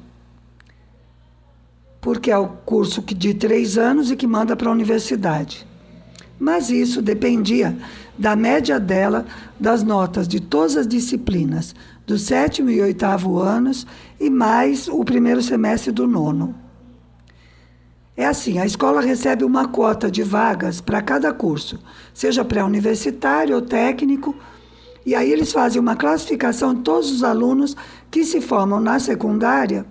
Porque 2.02 2.32
é 2.32 2.36
o 2.36 2.48
curso 2.48 3.00
de 3.00 3.32
três 3.32 3.78
anos 3.78 4.10
e 4.10 4.16
que 4.16 4.26
manda 4.26 4.56
para 4.56 4.68
a 4.68 4.72
universidade. 4.72 5.64
Mas 6.36 6.68
isso 6.68 7.00
dependia 7.00 7.78
da 8.18 8.34
média 8.34 8.80
dela, 8.80 9.24
das 9.58 9.84
notas 9.84 10.26
de 10.26 10.40
todas 10.40 10.76
as 10.76 10.86
disciplinas, 10.86 11.76
do 12.04 12.18
sétimo 12.18 12.70
e 12.70 12.82
oitavo 12.82 13.38
anos 13.38 13.86
e 14.18 14.28
mais 14.28 14.88
o 14.88 15.04
primeiro 15.04 15.40
semestre 15.40 15.92
do 15.92 16.08
nono. 16.08 16.52
É 18.16 18.26
assim, 18.26 18.58
a 18.58 18.66
escola 18.66 19.00
recebe 19.00 19.44
uma 19.44 19.68
cota 19.68 20.10
de 20.10 20.24
vagas 20.24 20.80
para 20.80 21.00
cada 21.00 21.32
curso, 21.32 21.78
seja 22.12 22.44
pré-universitário 22.44 23.54
ou 23.54 23.62
técnico, 23.62 24.34
e 25.06 25.14
aí 25.14 25.30
eles 25.30 25.52
fazem 25.52 25.80
uma 25.80 25.94
classificação 25.94 26.74
de 26.74 26.80
todos 26.80 27.12
os 27.12 27.22
alunos 27.22 27.76
que 28.10 28.24
se 28.24 28.40
formam 28.40 28.80
na 28.80 28.98
secundária 28.98 29.86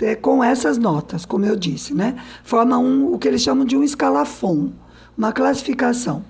é, 0.00 0.14
com 0.14 0.42
essas 0.42 0.78
notas, 0.78 1.24
como 1.24 1.44
eu 1.44 1.56
disse, 1.56 1.94
né? 1.94 2.16
Forma 2.42 2.78
um, 2.78 3.12
o 3.12 3.18
que 3.18 3.28
eles 3.28 3.42
chamam 3.42 3.64
de 3.64 3.76
um 3.76 3.82
escalafon, 3.82 4.72
uma 5.16 5.32
classificação. 5.32 6.24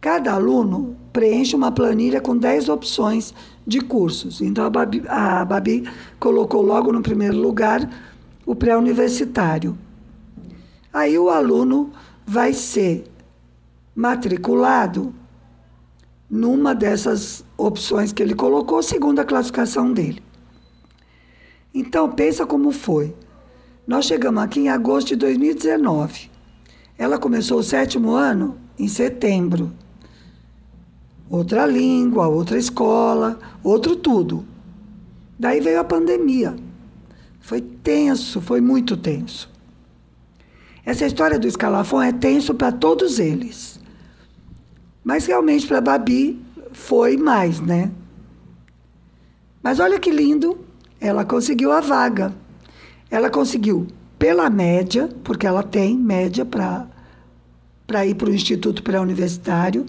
Cada 0.00 0.32
aluno 0.32 0.96
preenche 1.12 1.54
uma 1.54 1.70
planilha 1.70 2.20
com 2.20 2.36
10 2.36 2.68
opções 2.70 3.34
de 3.66 3.80
cursos. 3.80 4.40
Então 4.40 4.64
a 4.64 4.70
Babi, 4.70 5.02
a 5.06 5.44
Babi 5.44 5.88
colocou 6.18 6.62
logo 6.62 6.92
no 6.92 7.02
primeiro 7.02 7.36
lugar 7.36 7.88
o 8.46 8.54
pré-universitário. 8.54 9.76
Aí 10.92 11.18
o 11.18 11.28
aluno 11.28 11.90
vai 12.26 12.52
ser 12.52 13.04
matriculado 13.94 15.14
numa 16.28 16.74
dessas 16.74 17.44
opções 17.58 18.12
que 18.12 18.22
ele 18.22 18.34
colocou, 18.34 18.82
segundo 18.82 19.18
a 19.18 19.24
classificação 19.24 19.92
dele. 19.92 20.22
Então 21.74 22.10
pensa 22.10 22.44
como 22.46 22.70
foi. 22.70 23.14
Nós 23.86 24.04
chegamos 24.04 24.42
aqui 24.42 24.60
em 24.60 24.68
agosto 24.68 25.08
de 25.08 25.16
2019. 25.16 26.30
Ela 26.98 27.18
começou 27.18 27.58
o 27.58 27.62
sétimo 27.62 28.12
ano 28.12 28.58
em 28.78 28.88
setembro 28.88 29.72
outra 31.30 31.64
língua, 31.64 32.26
outra 32.26 32.58
escola, 32.58 33.38
outro 33.62 33.94
tudo. 33.94 34.44
Daí 35.38 35.60
veio 35.60 35.80
a 35.80 35.84
pandemia. 35.84 36.56
Foi 37.38 37.60
tenso, 37.60 38.40
foi 38.40 38.60
muito 38.60 38.96
tenso. 38.96 39.48
Essa 40.84 41.06
história 41.06 41.38
do 41.38 41.46
escalafão 41.46 42.02
é 42.02 42.12
tenso 42.12 42.52
para 42.52 42.72
todos 42.72 43.20
eles. 43.20 43.78
Mas 45.04 45.24
realmente 45.24 45.66
para 45.66 45.80
Babi 45.80 46.42
foi 46.72 47.16
mais, 47.16 47.60
né? 47.60 47.90
Mas 49.62 49.78
olha 49.78 50.00
que 50.00 50.10
lindo, 50.10 50.58
ela 51.00 51.24
conseguiu 51.24 51.72
a 51.72 51.80
vaga. 51.80 52.34
Ela 53.10 53.30
conseguiu 53.30 53.86
pela 54.18 54.50
média, 54.50 55.08
porque 55.24 55.46
ela 55.46 55.62
tem 55.62 55.96
média 55.96 56.44
para 56.44 56.86
ir 58.06 58.14
para 58.14 58.28
o 58.28 58.34
Instituto 58.34 58.82
Pré-Universitário 58.82 59.86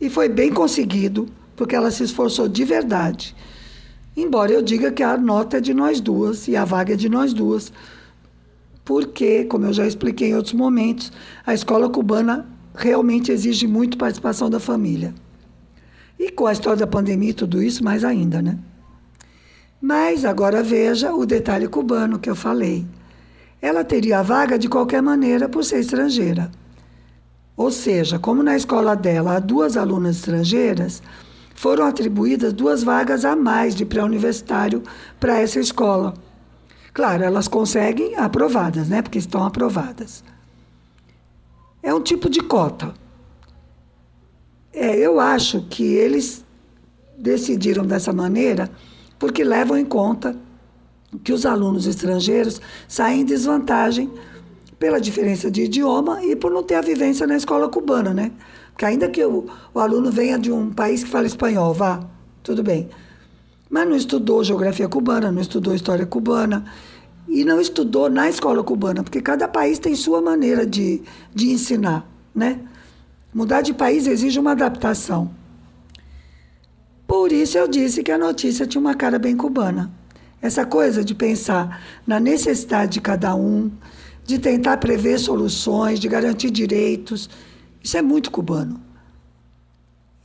e 0.00 0.08
foi 0.08 0.28
bem 0.28 0.52
conseguido, 0.52 1.26
porque 1.56 1.74
ela 1.74 1.90
se 1.90 2.04
esforçou 2.04 2.46
de 2.48 2.64
verdade. 2.64 3.34
Embora 4.16 4.52
eu 4.52 4.62
diga 4.62 4.92
que 4.92 5.02
a 5.02 5.16
nota 5.18 5.58
é 5.58 5.60
de 5.60 5.74
nós 5.74 6.00
duas 6.00 6.46
e 6.48 6.56
a 6.56 6.64
vaga 6.64 6.94
é 6.94 6.96
de 6.96 7.08
nós 7.08 7.34
duas. 7.34 7.72
Porque, 8.84 9.44
como 9.44 9.66
eu 9.66 9.72
já 9.72 9.86
expliquei 9.86 10.30
em 10.30 10.34
outros 10.34 10.54
momentos, 10.54 11.12
a 11.44 11.52
escola 11.52 11.90
cubana 11.90 12.46
realmente 12.74 13.32
exige 13.32 13.66
muito 13.66 13.98
participação 13.98 14.48
da 14.48 14.60
família. 14.60 15.12
E 16.18 16.30
com 16.30 16.46
a 16.46 16.52
história 16.52 16.78
da 16.78 16.86
pandemia 16.86 17.30
e 17.30 17.34
tudo 17.34 17.62
isso, 17.62 17.82
mais 17.82 18.04
ainda, 18.04 18.40
né? 18.40 18.56
Mas 19.86 20.24
agora 20.24 20.64
veja 20.64 21.14
o 21.14 21.24
detalhe 21.24 21.68
cubano 21.68 22.18
que 22.18 22.28
eu 22.28 22.34
falei. 22.34 22.84
Ela 23.62 23.84
teria 23.84 24.18
a 24.18 24.22
vaga 24.22 24.58
de 24.58 24.68
qualquer 24.68 25.00
maneira 25.00 25.48
por 25.48 25.64
ser 25.64 25.78
estrangeira. 25.78 26.50
Ou 27.56 27.70
seja, 27.70 28.18
como 28.18 28.42
na 28.42 28.56
escola 28.56 28.96
dela 28.96 29.36
há 29.36 29.38
duas 29.38 29.76
alunas 29.76 30.16
estrangeiras, 30.16 31.00
foram 31.54 31.86
atribuídas 31.86 32.52
duas 32.52 32.82
vagas 32.82 33.24
a 33.24 33.36
mais 33.36 33.76
de 33.76 33.84
pré-universitário 33.84 34.82
para 35.20 35.40
essa 35.40 35.60
escola. 35.60 36.14
Claro, 36.92 37.22
elas 37.22 37.46
conseguem 37.46 38.16
aprovadas, 38.16 38.88
né? 38.88 39.02
Porque 39.02 39.18
estão 39.18 39.44
aprovadas. 39.44 40.24
É 41.80 41.94
um 41.94 42.00
tipo 42.00 42.28
de 42.28 42.40
cota. 42.40 42.92
É, 44.72 44.96
eu 44.96 45.20
acho 45.20 45.62
que 45.70 45.84
eles 45.84 46.44
decidiram 47.16 47.86
dessa 47.86 48.12
maneira 48.12 48.68
porque 49.18 49.44
levam 49.44 49.76
em 49.76 49.84
conta 49.84 50.36
que 51.22 51.32
os 51.32 51.46
alunos 51.46 51.86
estrangeiros 51.86 52.60
saem 52.88 53.22
em 53.22 53.24
desvantagem 53.24 54.10
pela 54.78 55.00
diferença 55.00 55.50
de 55.50 55.62
idioma 55.62 56.22
e 56.24 56.36
por 56.36 56.50
não 56.50 56.62
ter 56.62 56.74
a 56.74 56.80
vivência 56.80 57.26
na 57.26 57.36
escola 57.36 57.68
cubana, 57.68 58.12
né? 58.12 58.32
Porque 58.72 58.84
ainda 58.84 59.08
que 59.08 59.24
o, 59.24 59.46
o 59.72 59.80
aluno 59.80 60.10
venha 60.10 60.38
de 60.38 60.52
um 60.52 60.70
país 60.70 61.02
que 61.02 61.08
fala 61.08 61.26
espanhol, 61.26 61.72
vá, 61.72 62.00
tudo 62.42 62.62
bem. 62.62 62.88
Mas 63.70 63.88
não 63.88 63.96
estudou 63.96 64.44
geografia 64.44 64.88
cubana, 64.88 65.32
não 65.32 65.40
estudou 65.40 65.74
história 65.74 66.04
cubana 66.04 66.64
e 67.26 67.44
não 67.44 67.60
estudou 67.60 68.10
na 68.10 68.28
escola 68.28 68.62
cubana, 68.62 69.02
porque 69.02 69.20
cada 69.20 69.48
país 69.48 69.78
tem 69.78 69.94
sua 69.94 70.20
maneira 70.20 70.66
de, 70.66 71.02
de 71.34 71.50
ensinar, 71.50 72.06
né? 72.34 72.60
Mudar 73.34 73.62
de 73.62 73.74
país 73.74 74.06
exige 74.06 74.38
uma 74.38 74.52
adaptação. 74.52 75.30
Por 77.06 77.30
isso 77.30 77.56
eu 77.56 77.68
disse 77.68 78.02
que 78.02 78.10
a 78.10 78.18
notícia 78.18 78.66
tinha 78.66 78.80
uma 78.80 78.94
cara 78.94 79.18
bem 79.18 79.36
cubana. 79.36 79.90
Essa 80.42 80.66
coisa 80.66 81.04
de 81.04 81.14
pensar 81.14 81.82
na 82.06 82.18
necessidade 82.18 82.92
de 82.92 83.00
cada 83.00 83.34
um, 83.34 83.70
de 84.24 84.38
tentar 84.38 84.76
prever 84.78 85.18
soluções, 85.18 86.00
de 86.00 86.08
garantir 86.08 86.50
direitos, 86.50 87.30
isso 87.82 87.96
é 87.96 88.02
muito 88.02 88.30
cubano. 88.30 88.80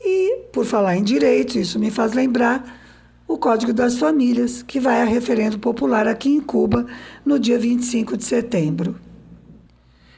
E, 0.03 0.45
por 0.51 0.65
falar 0.65 0.97
em 0.97 1.03
direitos, 1.03 1.55
isso 1.55 1.79
me 1.79 1.91
faz 1.91 2.13
lembrar 2.13 2.79
o 3.27 3.37
Código 3.37 3.71
das 3.71 3.97
Famílias, 3.97 4.63
que 4.63 4.79
vai 4.79 5.01
a 5.01 5.05
referendo 5.05 5.59
popular 5.59 6.07
aqui 6.07 6.29
em 6.29 6.41
Cuba 6.41 6.87
no 7.23 7.39
dia 7.39 7.57
25 7.57 8.17
de 8.17 8.25
setembro. 8.25 8.95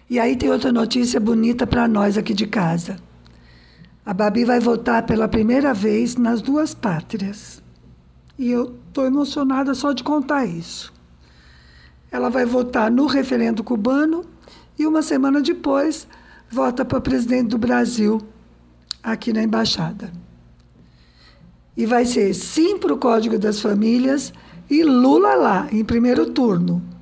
E 0.10 0.20
aí 0.20 0.36
tem 0.36 0.50
outra 0.50 0.72
notícia 0.72 1.20
bonita 1.20 1.68
para 1.68 1.88
nós 1.88 2.18
aqui 2.18 2.34
de 2.34 2.48
casa. 2.48 2.98
A 4.06 4.14
Babi 4.14 4.44
vai 4.44 4.60
votar 4.60 5.06
pela 5.06 5.30
primeira 5.30 5.74
vez 5.74 6.18
nas 6.18 6.42
duas 6.42 6.74
pátrias. 6.74 7.64
E 8.38 8.52
eu 8.52 8.76
estou 8.88 9.06
emocionada 9.06 9.74
só 9.74 9.94
de 9.94 10.04
contar 10.04 10.46
isso. 10.46 10.94
Ela 12.12 12.30
vai 12.30 12.46
votar 12.46 12.92
no 12.92 13.06
referendo 13.06 13.64
cubano 13.64 14.26
e 14.78 14.86
uma 14.86 15.02
semana 15.02 15.42
depois 15.42 16.06
vota 16.50 16.84
para 16.84 17.00
presidente 17.00 17.50
do 17.50 17.58
Brasil 17.58 18.22
aqui 19.02 19.32
na 19.32 19.42
embaixada. 19.42 20.12
E 21.76 21.86
vai 21.86 22.06
ser 22.06 22.34
sim 22.34 22.78
para 22.78 22.94
o 22.94 22.98
Código 22.98 23.40
das 23.40 23.62
Famílias 23.62 24.34
e 24.70 24.84
Lula 24.84 25.34
lá, 25.36 25.68
em 25.72 25.84
primeiro 25.84 26.30
turno. 26.30 26.93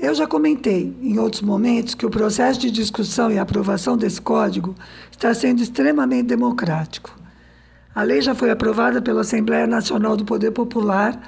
Eu 0.00 0.14
já 0.14 0.26
comentei 0.26 0.96
em 1.02 1.18
outros 1.18 1.42
momentos 1.42 1.94
que 1.94 2.06
o 2.06 2.10
processo 2.10 2.58
de 2.58 2.70
discussão 2.70 3.30
e 3.30 3.38
aprovação 3.38 3.98
desse 3.98 4.18
código 4.18 4.74
está 5.10 5.34
sendo 5.34 5.62
extremamente 5.62 6.26
democrático. 6.26 7.14
A 7.94 8.02
lei 8.02 8.22
já 8.22 8.34
foi 8.34 8.50
aprovada 8.50 9.02
pela 9.02 9.20
Assembleia 9.20 9.66
Nacional 9.66 10.16
do 10.16 10.24
Poder 10.24 10.52
Popular 10.52 11.20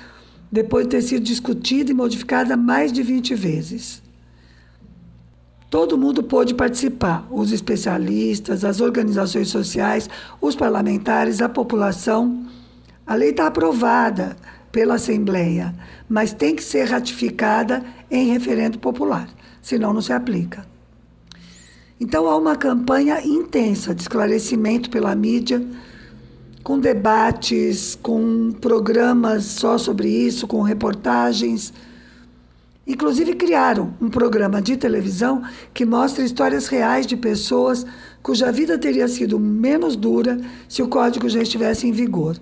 depois 0.50 0.84
de 0.84 0.90
ter 0.92 1.02
sido 1.02 1.22
discutida 1.22 1.90
e 1.90 1.94
modificada 1.94 2.56
mais 2.56 2.90
de 2.90 3.02
20 3.02 3.34
vezes. 3.34 4.02
Todo 5.68 5.98
mundo 5.98 6.22
pôde 6.22 6.54
participar: 6.54 7.26
os 7.30 7.52
especialistas, 7.52 8.64
as 8.64 8.80
organizações 8.80 9.48
sociais, 9.48 10.08
os 10.40 10.56
parlamentares, 10.56 11.42
a 11.42 11.48
população. 11.48 12.46
A 13.06 13.16
lei 13.16 13.30
está 13.30 13.48
aprovada 13.48 14.34
pela 14.72 14.94
Assembleia, 14.94 15.74
mas 16.08 16.32
tem 16.32 16.56
que 16.56 16.64
ser 16.64 16.84
ratificada 16.84 17.84
em 18.10 18.32
referendo 18.32 18.78
popular, 18.78 19.28
senão 19.60 19.92
não 19.92 20.00
se 20.00 20.12
aplica. 20.12 20.66
Então 22.00 22.26
há 22.26 22.36
uma 22.36 22.56
campanha 22.56 23.24
intensa 23.24 23.94
de 23.94 24.02
esclarecimento 24.02 24.90
pela 24.90 25.14
mídia, 25.14 25.64
com 26.64 26.78
debates, 26.78 27.96
com 28.02 28.50
programas 28.60 29.44
só 29.44 29.76
sobre 29.78 30.08
isso, 30.08 30.46
com 30.46 30.62
reportagens. 30.62 31.72
Inclusive 32.86 33.34
criaram 33.34 33.94
um 34.00 34.08
programa 34.08 34.60
de 34.60 34.76
televisão 34.76 35.42
que 35.72 35.84
mostra 35.84 36.24
histórias 36.24 36.66
reais 36.66 37.06
de 37.06 37.16
pessoas 37.16 37.86
cuja 38.22 38.50
vida 38.50 38.78
teria 38.78 39.06
sido 39.06 39.38
menos 39.38 39.94
dura 39.94 40.40
se 40.68 40.82
o 40.82 40.88
código 40.88 41.28
já 41.28 41.42
estivesse 41.42 41.86
em 41.86 41.92
vigor. 41.92 42.36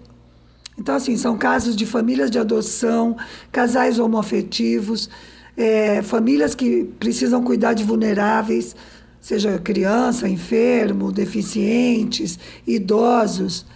Então, 0.79 0.95
assim, 0.95 1.17
são 1.17 1.37
casos 1.37 1.77
de 1.77 1.85
famílias 1.85 2.31
de 2.31 2.39
adoção, 2.39 3.17
casais 3.53 3.99
homoafetivos, 3.99 5.11
é, 5.57 6.01
famílias 6.03 6.55
que 6.55 6.85
precisam 6.99 7.43
cuidar 7.43 7.75
de 7.75 7.85
vulneráveis, 7.85 8.75
seja 9.21 9.59
criança, 9.59 10.29
enfermo, 10.29 11.13
deficientes, 11.13 12.39
idosos. 12.67 13.67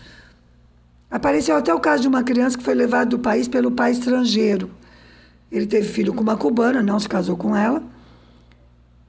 Apareceu 1.11 1.57
até 1.57 1.73
o 1.75 1.81
caso 1.81 2.03
de 2.03 2.09
uma 2.09 2.23
criança 2.23 2.57
que 2.57 2.65
foi 2.65 2.75
levada 2.75 3.11
do 3.11 3.19
país 3.19 3.47
pelo 3.47 3.71
pai 3.71 3.93
estrangeiro. 3.93 4.71
Ele 5.53 5.67
teve 5.67 5.87
filho 5.87 6.15
com 6.15 6.23
uma 6.23 6.37
cubana, 6.37 6.83
não 6.83 6.99
se 6.99 7.09
casou 7.09 7.37
com 7.37 7.55
ela, 7.55 7.83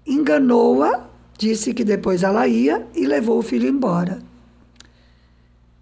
enganou-a, 0.06 1.08
disse 1.38 1.74
que 1.74 1.84
depois 1.84 2.24
ela 2.24 2.48
ia 2.48 2.86
e 2.94 3.06
levou 3.08 3.40
o 3.40 3.42
filho 3.42 3.68
embora. 3.68 4.20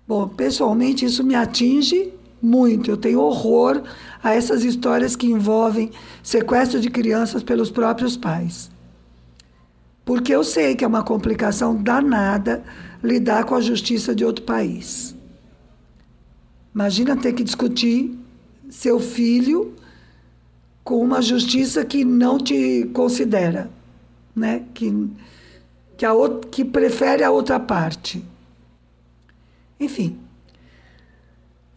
Bom, 0.08 0.28
pessoalmente 0.28 1.06
isso 1.06 1.24
me 1.24 1.36
atinge 1.36 2.14
muito. 2.42 2.92
Eu 2.92 2.98
tenho 2.98 3.22
horror 3.22 3.82
a 4.22 4.34
essas 4.34 4.64
histórias 4.64 5.16
que 5.16 5.28
envolvem 5.28 5.92
sequestro 6.22 6.80
de 6.80 6.90
crianças 6.90 7.42
pelos 7.42 7.72
próprios 7.72 8.18
pais. 8.18 8.70
Porque 10.04 10.36
eu 10.36 10.44
sei 10.44 10.76
que 10.76 10.84
é 10.84 10.88
uma 10.88 11.04
complicação 11.04 11.82
danada 11.82 12.64
lidar 13.02 13.46
com 13.46 13.56
a 13.56 13.62
justiça 13.62 14.14
de 14.14 14.26
outro 14.26 14.44
país. 14.44 15.16
Imagina 16.76 17.16
ter 17.16 17.34
que 17.34 17.44
discutir 17.44 18.18
seu 18.70 19.00
filho 19.00 19.74
com 20.84 21.02
uma 21.02 21.22
justiça 21.22 21.86
que 21.86 22.04
não 22.04 22.38
te 22.38 22.90
considera, 22.94 23.70
né? 24.36 24.64
que, 24.74 25.10
que, 25.96 26.06
a 26.06 26.12
que 26.52 26.66
prefere 26.66 27.24
a 27.24 27.32
outra 27.32 27.60
parte. 27.60 28.24
Enfim. 29.80 30.18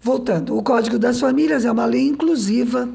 Voltando, 0.01 0.57
o 0.57 0.63
Código 0.63 0.99
das 0.99 1.19
Famílias 1.19 1.65
é 1.65 1.71
uma 1.71 1.85
lei 1.85 2.07
inclusiva, 2.07 2.89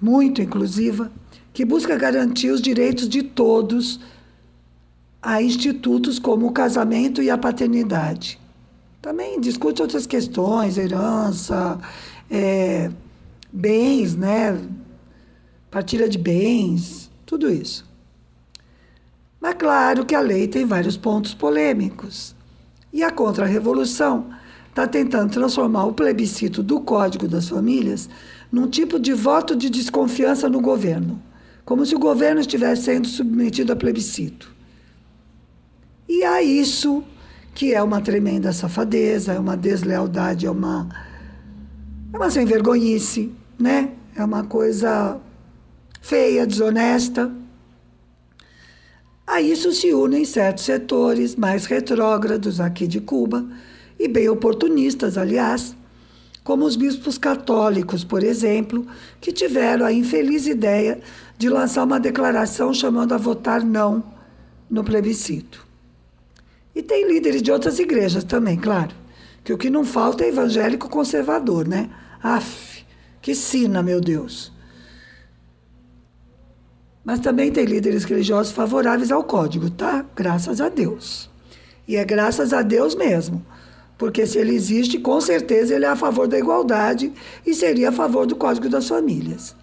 muito 0.00 0.42
inclusiva, 0.42 1.10
que 1.52 1.64
busca 1.64 1.96
garantir 1.96 2.50
os 2.50 2.60
direitos 2.60 3.08
de 3.08 3.22
todos 3.22 4.00
a 5.22 5.42
institutos 5.42 6.18
como 6.18 6.46
o 6.46 6.52
casamento 6.52 7.22
e 7.22 7.30
a 7.30 7.38
paternidade. 7.38 8.40
Também 9.00 9.40
discute 9.40 9.80
outras 9.82 10.06
questões, 10.06 10.76
herança, 10.76 11.78
é, 12.30 12.90
bens, 13.52 14.14
né? 14.16 14.58
partilha 15.70 16.08
de 16.08 16.18
bens, 16.18 17.10
tudo 17.24 17.50
isso. 17.50 17.88
Mas 19.40 19.54
claro 19.54 20.04
que 20.04 20.14
a 20.14 20.20
lei 20.20 20.48
tem 20.48 20.66
vários 20.66 20.96
pontos 20.96 21.32
polêmicos. 21.32 22.34
E 22.92 23.02
a 23.02 23.10
contra-revolução 23.10 24.26
está 24.68 24.86
tentando 24.86 25.32
transformar 25.32 25.84
o 25.84 25.92
plebiscito 25.92 26.62
do 26.62 26.80
Código 26.80 27.28
das 27.28 27.48
Famílias 27.48 28.08
num 28.50 28.66
tipo 28.66 28.98
de 28.98 29.12
voto 29.12 29.54
de 29.54 29.70
desconfiança 29.70 30.48
no 30.48 30.60
governo, 30.60 31.22
como 31.64 31.84
se 31.86 31.94
o 31.94 31.98
governo 31.98 32.40
estivesse 32.40 32.84
sendo 32.84 33.06
submetido 33.06 33.72
a 33.72 33.76
plebiscito. 33.76 34.52
E 36.08 36.24
a 36.24 36.42
isso 36.42 37.04
que 37.54 37.74
é 37.74 37.82
uma 37.82 38.00
tremenda 38.00 38.52
safadeza, 38.52 39.32
é 39.32 39.38
uma 39.38 39.56
deslealdade, 39.56 40.46
é 40.46 40.50
uma 40.50 40.88
é 42.12 42.16
uma 42.16 42.30
sem 42.30 42.44
vergonhice, 42.44 43.32
né? 43.58 43.92
É 44.16 44.24
uma 44.24 44.42
coisa 44.44 45.20
feia, 46.00 46.46
desonesta. 46.46 47.30
A 49.32 49.40
isso 49.40 49.70
se 49.70 49.94
unem 49.94 50.24
certos 50.24 50.64
setores 50.64 51.36
mais 51.36 51.64
retrógrados 51.64 52.58
aqui 52.58 52.88
de 52.88 53.00
Cuba, 53.00 53.46
e 53.96 54.08
bem 54.08 54.28
oportunistas, 54.28 55.16
aliás, 55.16 55.76
como 56.42 56.64
os 56.64 56.74
bispos 56.74 57.16
católicos, 57.16 58.02
por 58.02 58.24
exemplo, 58.24 58.84
que 59.20 59.30
tiveram 59.30 59.86
a 59.86 59.92
infeliz 59.92 60.48
ideia 60.48 61.00
de 61.38 61.48
lançar 61.48 61.84
uma 61.84 62.00
declaração 62.00 62.74
chamando 62.74 63.12
a 63.12 63.18
votar 63.18 63.64
não 63.64 64.02
no 64.68 64.82
plebiscito. 64.82 65.64
E 66.74 66.82
tem 66.82 67.06
líderes 67.06 67.40
de 67.40 67.52
outras 67.52 67.78
igrejas 67.78 68.24
também, 68.24 68.56
claro, 68.56 68.96
que 69.44 69.52
o 69.52 69.58
que 69.58 69.70
não 69.70 69.84
falta 69.84 70.24
é 70.24 70.28
evangélico 70.28 70.88
conservador, 70.88 71.68
né? 71.68 71.88
Af, 72.20 72.84
que 73.22 73.36
sina, 73.36 73.80
meu 73.80 74.00
Deus. 74.00 74.52
Mas 77.04 77.18
também 77.18 77.50
tem 77.50 77.64
líderes 77.64 78.04
religiosos 78.04 78.52
favoráveis 78.52 79.10
ao 79.10 79.24
código, 79.24 79.70
tá? 79.70 80.04
Graças 80.14 80.60
a 80.60 80.68
Deus. 80.68 81.30
E 81.88 81.96
é 81.96 82.04
graças 82.04 82.52
a 82.52 82.62
Deus 82.62 82.94
mesmo. 82.94 83.44
Porque 83.96 84.26
se 84.26 84.38
ele 84.38 84.54
existe, 84.54 84.98
com 84.98 85.20
certeza 85.20 85.74
ele 85.74 85.84
é 85.84 85.88
a 85.88 85.96
favor 85.96 86.28
da 86.28 86.38
igualdade 86.38 87.12
e 87.46 87.54
seria 87.54 87.88
a 87.88 87.92
favor 87.92 88.26
do 88.26 88.36
Código 88.36 88.68
das 88.68 88.88
Famílias. 88.88 89.54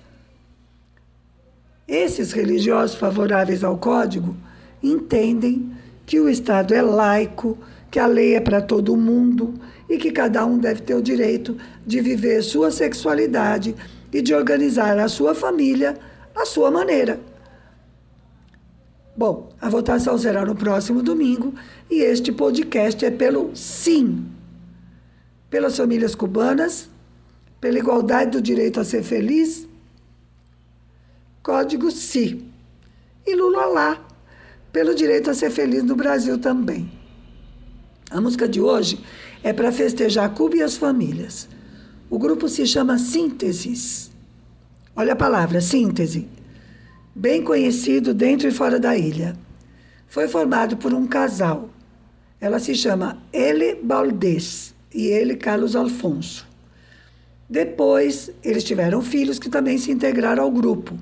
Esses 1.87 2.33
religiosos 2.33 2.97
favoráveis 2.97 3.63
ao 3.63 3.77
Código 3.77 4.35
entendem 4.83 5.71
que 6.05 6.19
o 6.19 6.29
Estado 6.29 6.73
é 6.73 6.81
laico, 6.81 7.57
que 7.89 7.99
a 7.99 8.05
lei 8.05 8.35
é 8.35 8.39
para 8.39 8.61
todo 8.61 8.95
mundo 8.95 9.53
e 9.89 9.97
que 9.97 10.11
cada 10.11 10.45
um 10.45 10.57
deve 10.57 10.81
ter 10.81 10.95
o 10.95 11.01
direito 11.01 11.57
de 11.85 12.01
viver 12.01 12.43
sua 12.43 12.71
sexualidade 12.71 13.75
e 14.11 14.21
de 14.21 14.33
organizar 14.33 14.99
a 14.99 15.07
sua 15.07 15.33
família 15.33 15.97
à 16.37 16.45
sua 16.45 16.69
maneira. 16.69 17.19
Bom, 19.15 19.49
a 19.59 19.67
votação 19.67 20.17
será 20.17 20.45
no 20.45 20.55
próximo 20.55 21.01
domingo 21.01 21.53
e 21.89 22.01
este 22.01 22.31
podcast 22.31 23.03
é 23.03 23.09
pelo 23.09 23.55
sim. 23.55 24.25
Pelas 25.49 25.75
famílias 25.75 26.13
cubanas, 26.13 26.89
pela 27.59 27.79
igualdade 27.79 28.31
do 28.31 28.41
direito 28.41 28.79
a 28.79 28.83
ser 28.83 29.01
feliz, 29.01 29.67
código 31.41 31.89
sim. 31.89 32.51
E 33.25 33.35
Lula 33.35 33.65
lá, 33.65 34.07
pelo 34.71 34.93
direito 34.93 35.31
a 35.31 35.33
ser 35.33 35.49
feliz 35.49 35.83
no 35.83 35.95
Brasil 35.95 36.37
também. 36.37 36.91
A 38.11 38.21
música 38.21 38.47
de 38.47 38.61
hoje 38.61 39.03
é 39.41 39.51
para 39.51 39.71
festejar 39.71 40.33
Cuba 40.35 40.57
e 40.57 40.61
as 40.61 40.77
famílias. 40.77 41.49
O 42.09 42.19
grupo 42.19 42.47
se 42.47 42.65
chama 42.67 42.97
Sínteses. 42.99 44.11
Olha 44.99 45.13
a 45.13 45.15
palavra, 45.15 45.61
síntese. 45.61 46.27
Bem 47.13 47.43
conhecido 47.43 48.15
dentro 48.15 48.47
e 48.47 48.51
fora 48.51 48.79
da 48.79 48.97
ilha. 48.97 49.37
Foi 50.07 50.27
formado 50.27 50.75
por 50.75 50.91
um 50.91 51.05
casal. 51.05 51.69
Ela 52.41 52.57
se 52.57 52.73
chama 52.73 53.21
Ele 53.31 53.75
Baldez 53.75 54.73
e 54.91 55.05
ele 55.05 55.35
Carlos 55.35 55.75
Alfonso. 55.75 56.47
Depois, 57.47 58.31
eles 58.43 58.63
tiveram 58.63 59.03
filhos 59.03 59.37
que 59.37 59.51
também 59.51 59.77
se 59.77 59.91
integraram 59.91 60.41
ao 60.41 60.49
grupo. 60.49 60.97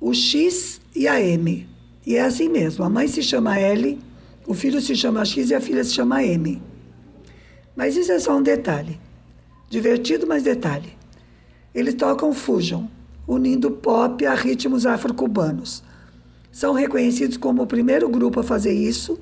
O 0.00 0.14
X 0.14 0.80
e 0.94 1.06
a 1.06 1.20
M. 1.20 1.68
E 2.06 2.16
é 2.16 2.22
assim 2.22 2.48
mesmo. 2.48 2.82
A 2.84 2.88
mãe 2.88 3.06
se 3.06 3.22
chama 3.22 3.58
L, 3.58 3.98
o 4.46 4.54
filho 4.54 4.80
se 4.80 4.96
chama 4.96 5.26
X 5.26 5.50
e 5.50 5.54
a 5.54 5.60
filha 5.60 5.84
se 5.84 5.92
chama 5.92 6.24
M. 6.24 6.62
Mas 7.76 7.98
isso 7.98 8.12
é 8.12 8.18
só 8.18 8.34
um 8.34 8.42
detalhe. 8.42 8.98
Divertido, 9.68 10.26
mas 10.26 10.42
detalhe. 10.42 10.95
Eles 11.76 11.92
tocam 11.92 12.32
fusion, 12.32 12.86
unindo 13.28 13.70
pop 13.70 14.24
a 14.24 14.32
ritmos 14.32 14.86
afro-cubanos. 14.86 15.84
São 16.50 16.72
reconhecidos 16.72 17.36
como 17.36 17.62
o 17.62 17.66
primeiro 17.66 18.08
grupo 18.08 18.40
a 18.40 18.42
fazer 18.42 18.72
isso, 18.72 19.20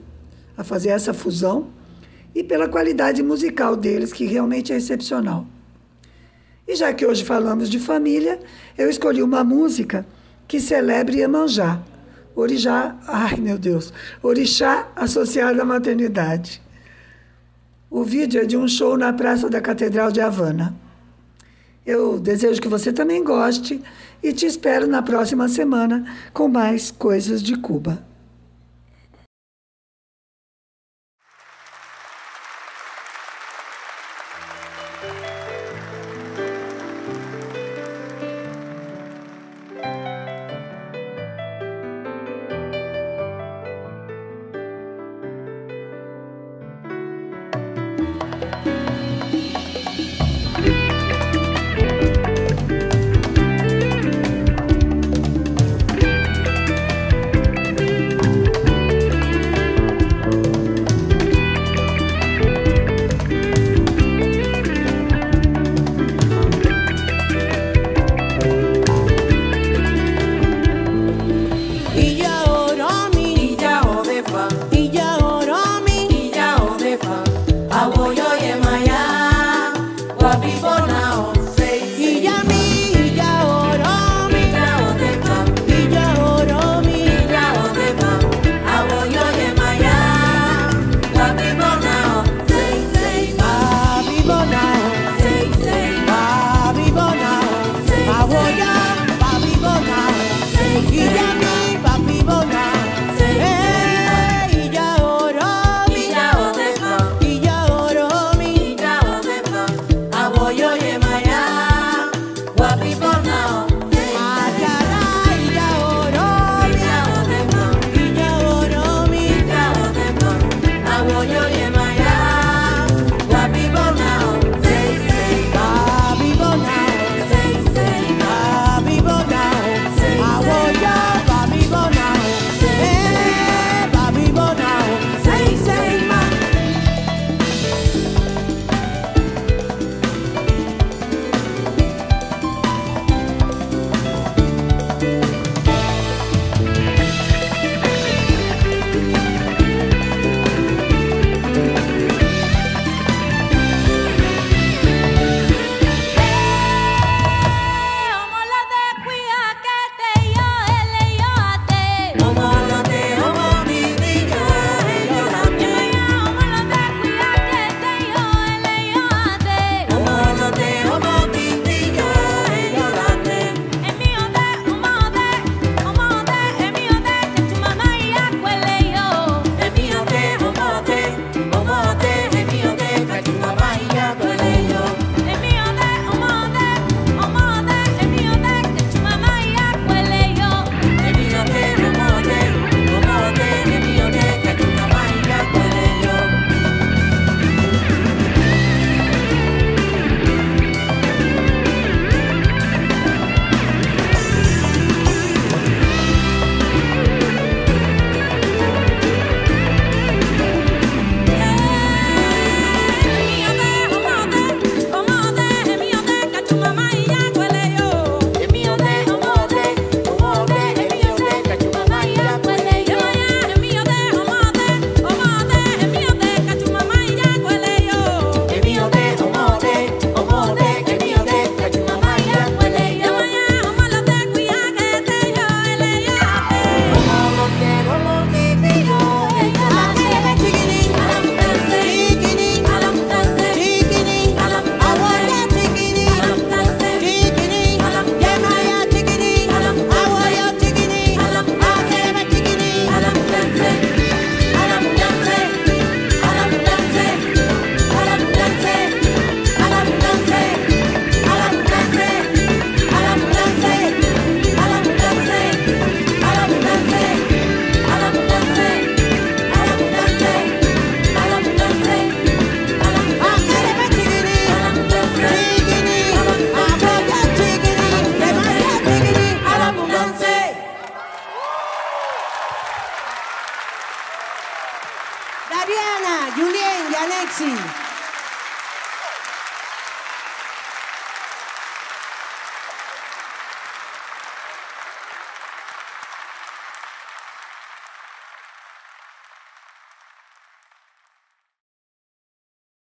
a 0.57 0.63
fazer 0.63 0.91
essa 0.91 1.13
fusão, 1.13 1.67
e 2.33 2.45
pela 2.45 2.69
qualidade 2.69 3.25
musical 3.25 3.75
deles, 3.75 4.13
que 4.13 4.25
realmente 4.25 4.73
é 4.73 4.77
excepcional. 4.77 5.45
E 6.69 6.77
já 6.77 6.95
que 6.95 7.05
hoje 7.05 7.25
falamos 7.25 7.69
de 7.69 7.81
família, 7.81 8.39
eu 8.79 8.89
escolhi 8.89 9.21
uma 9.21 9.43
música 9.43 10.07
que 10.47 10.61
celebre 10.61 11.19
Iemanjá, 11.19 11.83
Orixá, 12.37 12.97
ai 13.09 13.35
meu 13.35 13.59
Deus, 13.59 13.93
Orixá 14.23 14.93
associado 14.95 15.61
à 15.61 15.65
maternidade. 15.65 16.63
O 17.91 18.05
vídeo 18.05 18.41
é 18.41 18.45
de 18.45 18.57
um 18.57 18.69
show 18.69 18.97
na 18.97 19.13
Praça 19.13 19.51
da 19.51 19.61
Catedral 19.61 20.13
de 20.13 20.21
Havana. 20.21 20.84
Eu 21.87 22.19
desejo 22.19 22.63
que 22.63 22.69
você 22.69 22.93
também 22.93 23.23
goste 23.23 23.83
e 24.23 24.33
te 24.33 24.47
espero 24.47 24.87
na 24.87 25.03
próxima 25.03 25.49
semana 25.49 26.05
com 26.33 26.49
mais 26.49 26.91
coisas 26.91 27.43
de 27.43 27.57
Cuba. 27.59 28.14